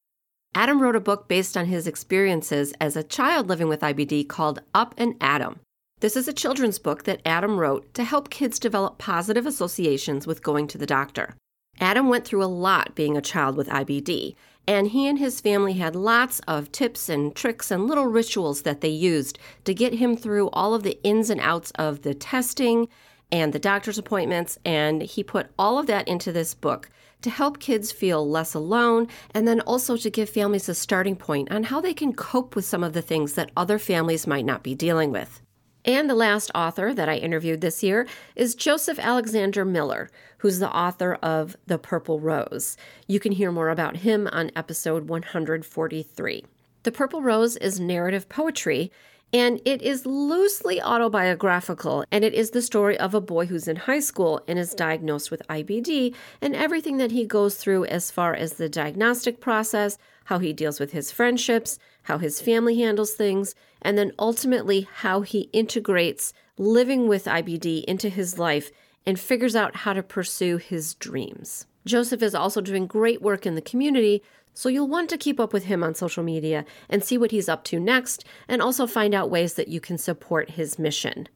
Adam 0.55 0.83
wrote 0.83 0.97
a 0.97 1.01
book 1.01 1.29
based 1.29 1.57
on 1.57 1.67
his 1.67 1.87
experiences 1.87 2.75
as 2.81 2.97
a 2.97 3.05
child 3.05 3.49
living 3.49 3.69
with 3.69 3.81
IBD 3.81 4.29
called 4.29 4.61
Up 4.75 4.95
and 4.99 5.15
Adam. 5.21 5.61
This 6.01 6.17
is 6.17 6.27
a 6.27 6.33
children's 6.33 6.81
book 6.81 7.05
that 7.05 7.21
Adam 7.25 7.59
wrote 7.59 7.95
to 7.95 8.03
help 8.03 8.31
kids 8.31 8.59
develop 8.59 8.99
positive 8.99 9.47
associations 9.47 10.27
with 10.27 10.43
going 10.43 10.67
to 10.69 10.79
the 10.79 10.87
doctor. 10.87 11.37
Adam 11.81 12.09
went 12.09 12.27
through 12.27 12.45
a 12.45 12.47
lot 12.47 12.95
being 12.95 13.17
a 13.17 13.23
child 13.23 13.57
with 13.57 13.69
IBD, 13.69 14.37
and 14.67 14.89
he 14.89 15.09
and 15.09 15.19
his 15.19 15.41
family 15.41 15.73
had 15.73 15.97
lots 15.97 16.41
of 16.47 16.71
tips 16.71 17.09
and 17.09 17.35
tricks 17.35 17.71
and 17.71 17.87
little 17.87 18.07
rituals 18.07 18.63
that 18.63 18.83
they 18.83 18.89
used 18.89 19.39
to 19.65 19.75
get 19.75 19.95
him 19.95 20.17
through 20.17 20.51
all 20.51 20.75
of 20.75 20.83
the 20.83 21.03
ins 21.03 21.31
and 21.31 21.41
outs 21.41 21.73
of 21.73 22.03
the 22.03 22.15
testing 22.15 22.87
and 23.33 23.53
the 23.53 23.59
doctor's 23.59 23.99
appointments. 23.99 24.59
And 24.65 25.03
he 25.03 25.25
put 25.25 25.51
all 25.59 25.79
of 25.79 25.87
that 25.87 26.07
into 26.07 26.31
this 26.31 26.55
book 26.55 26.91
to 27.23 27.31
help 27.31 27.59
kids 27.59 27.93
feel 27.93 28.29
less 28.29 28.55
alone 28.55 29.09
and 29.35 29.49
then 29.49 29.61
also 29.63 29.97
to 29.97 30.11
give 30.11 30.29
families 30.29 30.69
a 30.69 30.75
starting 30.75 31.17
point 31.17 31.51
on 31.51 31.65
how 31.65 31.81
they 31.81 31.95
can 31.95 32.13
cope 32.13 32.55
with 32.55 32.65
some 32.65 32.85
of 32.85 32.93
the 32.93 33.03
things 33.03 33.35
that 33.35 33.51
other 33.57 33.79
families 33.79 34.27
might 34.27 34.45
not 34.45 34.63
be 34.63 34.75
dealing 34.75 35.11
with. 35.11 35.43
And 35.85 36.11
the 36.11 36.15
last 36.15 36.51
author 36.55 36.93
that 36.93 37.09
I 37.09 37.17
interviewed 37.17 37.63
this 37.63 37.83
year 37.83 38.07
is 38.37 38.55
Josef 38.55 38.99
Alexander 38.99 39.65
Miller, 39.65 40.11
who's 40.41 40.59
the 40.59 40.75
author 40.75 41.19
of 41.23 41.55
The 41.67 41.79
Purple 41.79 42.19
Rose. 42.19 42.77
You 43.07 43.21
can 43.21 43.33
hear 43.33 43.53
more 43.53 43.69
about 43.69 43.99
him 43.99 44.27
on 44.33 44.51
episode 44.57 45.07
143. 45.09 46.45
The 46.83 46.93
Purple 46.93 47.21
Rose 47.21 47.57
is 47.59 47.79
narrative 47.79 48.27
poetry, 48.31 48.91
and 49.35 49.61
it 49.67 49.83
is 49.83 50.07
loosely 50.07 50.81
autobiographical, 50.81 52.05
and 52.11 52.25
it 52.25 52.33
is 52.33 52.51
the 52.51 52.63
story 52.63 52.99
of 52.99 53.15
a 53.15 53.21
boy 53.21 53.47
who's 53.47 53.69
in 53.69 53.77
high 53.77 54.01
school 54.01 54.43
and 54.49 54.59
is 54.59 54.73
diagnosed 54.73 55.31
with 55.31 55.47
IBD 55.49 56.15
and 56.41 56.57
everything 56.57 56.97
that 56.97 57.13
he 57.13 57.27
goes 57.27 57.57
through 57.57 57.85
as 57.85 58.11
far 58.11 58.35
as 58.35 58.55
the 58.55 58.69
diagnostic 58.69 59.41
process, 59.41 59.99
how 60.25 60.39
he 60.39 60.55
deals 60.55 60.81
with 60.81 60.93
his 60.93 61.13
friendships, 61.13 61.79
how 62.05 62.17
his 62.17 62.41
family 62.41 62.79
handles 62.81 63.13
things, 63.13 63.55
and 63.83 63.99
then 63.99 64.13
ultimately 64.19 64.89
how 64.91 65.21
he 65.21 65.51
integrates 65.53 66.33
living 66.57 67.09
with 67.09 67.27
IBD 67.27 67.85
into 67.85 68.09
his 68.09 68.39
life 68.39 68.71
and 69.07 69.19
figures 69.19 69.57
out 69.57 69.77
how 69.77 69.93
to 69.93 70.03
pursue 70.03 70.57
his 70.57 70.95
dreams. 70.95 71.67
Josef 71.87 72.23
is 72.23 72.35
also 72.35 72.61
doing 72.61 72.87
great 72.87 73.23
work 73.23 73.47
in 73.47 73.55
the 73.55 73.63
community, 73.63 74.23
so 74.53 74.69
you'll 74.69 74.89
want 74.89 75.09
to 75.11 75.17
keep 75.17 75.41
up 75.41 75.53
with 75.53 75.65
him 75.65 75.83
on 75.83 75.95
social 75.95 76.23
media 76.23 76.65
and 76.89 77.03
see 77.03 77.17
what 77.17 77.31
he's 77.31 77.49
up 77.49 77.65
to 77.65 77.81
next, 77.81 78.25
and 78.49 78.61
also 78.61 78.87
find 78.87 79.15
out 79.15 79.31
ways 79.31 79.55
that 79.55 79.69
you 79.69 79.81
can 79.81 79.97
support 79.97 80.51
his 80.51 80.79
mission. 80.79 81.29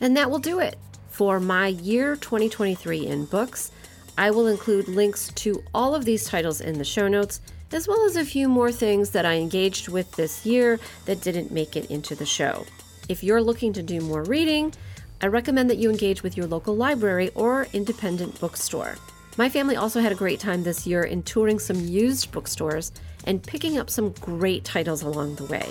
And 0.00 0.16
that 0.16 0.30
will 0.30 0.40
do 0.40 0.58
it 0.58 0.76
for 1.10 1.38
my 1.38 1.68
year 1.68 2.16
2023 2.16 3.06
in 3.06 3.26
books. 3.26 3.70
I 4.18 4.30
will 4.30 4.48
include 4.48 4.88
links 4.88 5.30
to 5.36 5.62
all 5.72 5.94
of 5.94 6.04
these 6.04 6.24
titles 6.24 6.60
in 6.60 6.78
the 6.78 6.84
show 6.84 7.06
notes, 7.06 7.40
as 7.70 7.86
well 7.86 8.04
as 8.04 8.16
a 8.16 8.24
few 8.24 8.48
more 8.48 8.72
things 8.72 9.10
that 9.10 9.24
I 9.24 9.34
engaged 9.34 9.88
with 9.88 10.10
this 10.12 10.44
year 10.44 10.80
that 11.04 11.20
didn't 11.20 11.52
make 11.52 11.76
it 11.76 11.90
into 11.90 12.14
the 12.14 12.26
show. 12.26 12.66
If 13.08 13.22
you're 13.22 13.42
looking 13.42 13.72
to 13.74 13.82
do 13.82 14.00
more 14.00 14.24
reading, 14.24 14.74
I 15.24 15.28
recommend 15.28 15.70
that 15.70 15.78
you 15.78 15.88
engage 15.88 16.24
with 16.24 16.36
your 16.36 16.48
local 16.48 16.74
library 16.74 17.30
or 17.36 17.68
independent 17.72 18.40
bookstore. 18.40 18.96
My 19.36 19.48
family 19.48 19.76
also 19.76 20.00
had 20.00 20.10
a 20.10 20.16
great 20.16 20.40
time 20.40 20.64
this 20.64 20.84
year 20.84 21.04
in 21.04 21.22
touring 21.22 21.60
some 21.60 21.78
used 21.78 22.32
bookstores 22.32 22.90
and 23.24 23.40
picking 23.40 23.78
up 23.78 23.88
some 23.88 24.10
great 24.20 24.64
titles 24.64 25.02
along 25.02 25.36
the 25.36 25.44
way. 25.44 25.70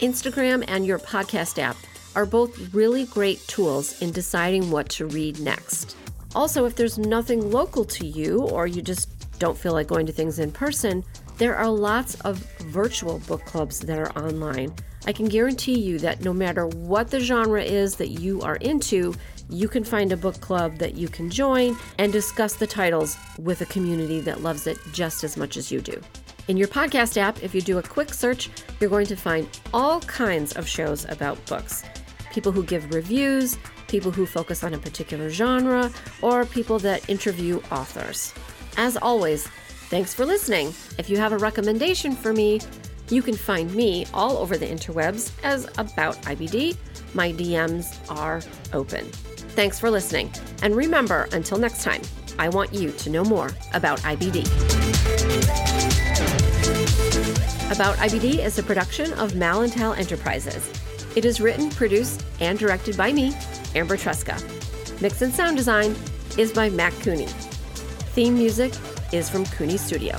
Instagram 0.00 0.64
and 0.66 0.84
your 0.84 0.98
podcast 0.98 1.58
app 1.62 1.76
are 2.16 2.26
both 2.26 2.74
really 2.74 3.04
great 3.06 3.38
tools 3.46 4.02
in 4.02 4.10
deciding 4.10 4.72
what 4.72 4.88
to 4.88 5.06
read 5.06 5.38
next. 5.38 5.96
Also, 6.34 6.64
if 6.64 6.74
there's 6.74 6.98
nothing 6.98 7.52
local 7.52 7.84
to 7.84 8.04
you 8.04 8.40
or 8.40 8.66
you 8.66 8.82
just 8.82 9.08
don't 9.38 9.56
feel 9.56 9.72
like 9.72 9.86
going 9.86 10.06
to 10.06 10.12
things 10.12 10.40
in 10.40 10.50
person, 10.50 11.04
there 11.38 11.54
are 11.56 11.70
lots 11.70 12.16
of 12.22 12.38
virtual 12.62 13.20
book 13.20 13.44
clubs 13.44 13.78
that 13.78 13.98
are 13.98 14.10
online. 14.18 14.74
I 15.06 15.12
can 15.12 15.26
guarantee 15.26 15.78
you 15.78 15.98
that 16.00 16.22
no 16.22 16.32
matter 16.32 16.66
what 16.66 17.10
the 17.10 17.20
genre 17.20 17.62
is 17.62 17.96
that 17.96 18.08
you 18.08 18.40
are 18.42 18.56
into, 18.56 19.14
you 19.48 19.66
can 19.66 19.82
find 19.82 20.12
a 20.12 20.16
book 20.16 20.40
club 20.40 20.76
that 20.76 20.94
you 20.94 21.08
can 21.08 21.30
join 21.30 21.76
and 21.98 22.12
discuss 22.12 22.54
the 22.54 22.66
titles 22.66 23.16
with 23.38 23.62
a 23.62 23.66
community 23.66 24.20
that 24.20 24.42
loves 24.42 24.66
it 24.66 24.78
just 24.92 25.24
as 25.24 25.36
much 25.36 25.56
as 25.56 25.72
you 25.72 25.80
do. 25.80 26.00
In 26.48 26.56
your 26.56 26.68
podcast 26.68 27.16
app, 27.16 27.42
if 27.42 27.54
you 27.54 27.60
do 27.60 27.78
a 27.78 27.82
quick 27.82 28.12
search, 28.12 28.50
you're 28.78 28.90
going 28.90 29.06
to 29.06 29.16
find 29.16 29.48
all 29.72 30.00
kinds 30.00 30.52
of 30.52 30.68
shows 30.68 31.04
about 31.08 31.44
books. 31.46 31.82
People 32.32 32.52
who 32.52 32.62
give 32.62 32.94
reviews, 32.94 33.56
people 33.88 34.10
who 34.10 34.26
focus 34.26 34.62
on 34.62 34.74
a 34.74 34.78
particular 34.78 35.30
genre, 35.30 35.90
or 36.22 36.44
people 36.44 36.78
that 36.78 37.08
interview 37.08 37.60
authors. 37.72 38.32
As 38.76 38.96
always, 38.96 39.46
thanks 39.88 40.14
for 40.14 40.24
listening. 40.24 40.68
If 40.98 41.10
you 41.10 41.16
have 41.16 41.32
a 41.32 41.38
recommendation 41.38 42.12
for 42.14 42.32
me, 42.32 42.60
you 43.10 43.22
can 43.22 43.34
find 43.34 43.74
me 43.74 44.06
all 44.14 44.36
over 44.38 44.56
the 44.56 44.66
interwebs 44.66 45.32
as 45.42 45.64
About 45.78 46.16
IBD. 46.22 46.76
My 47.14 47.32
DMs 47.32 47.98
are 48.10 48.40
open. 48.72 49.04
Thanks 49.56 49.80
for 49.80 49.90
listening. 49.90 50.32
And 50.62 50.76
remember, 50.76 51.28
until 51.32 51.58
next 51.58 51.82
time, 51.82 52.02
I 52.38 52.48
want 52.48 52.72
you 52.72 52.92
to 52.92 53.10
know 53.10 53.24
more 53.24 53.50
about 53.74 54.00
IBD. 54.00 54.46
About 57.72 57.96
IBD 57.96 58.44
is 58.44 58.58
a 58.58 58.62
production 58.62 59.12
of 59.14 59.32
Malintel 59.32 59.96
Enterprises. 59.98 60.70
It 61.16 61.24
is 61.24 61.40
written, 61.40 61.70
produced, 61.70 62.24
and 62.40 62.58
directed 62.58 62.96
by 62.96 63.12
me, 63.12 63.34
Amber 63.74 63.96
Tresca. 63.96 64.40
Mix 65.00 65.22
and 65.22 65.32
sound 65.32 65.56
design 65.56 65.96
is 66.38 66.52
by 66.52 66.70
Matt 66.70 66.92
Cooney. 67.00 67.26
Theme 68.14 68.34
music 68.34 68.72
is 69.12 69.28
from 69.28 69.44
Cooney 69.46 69.76
Studio. 69.76 70.16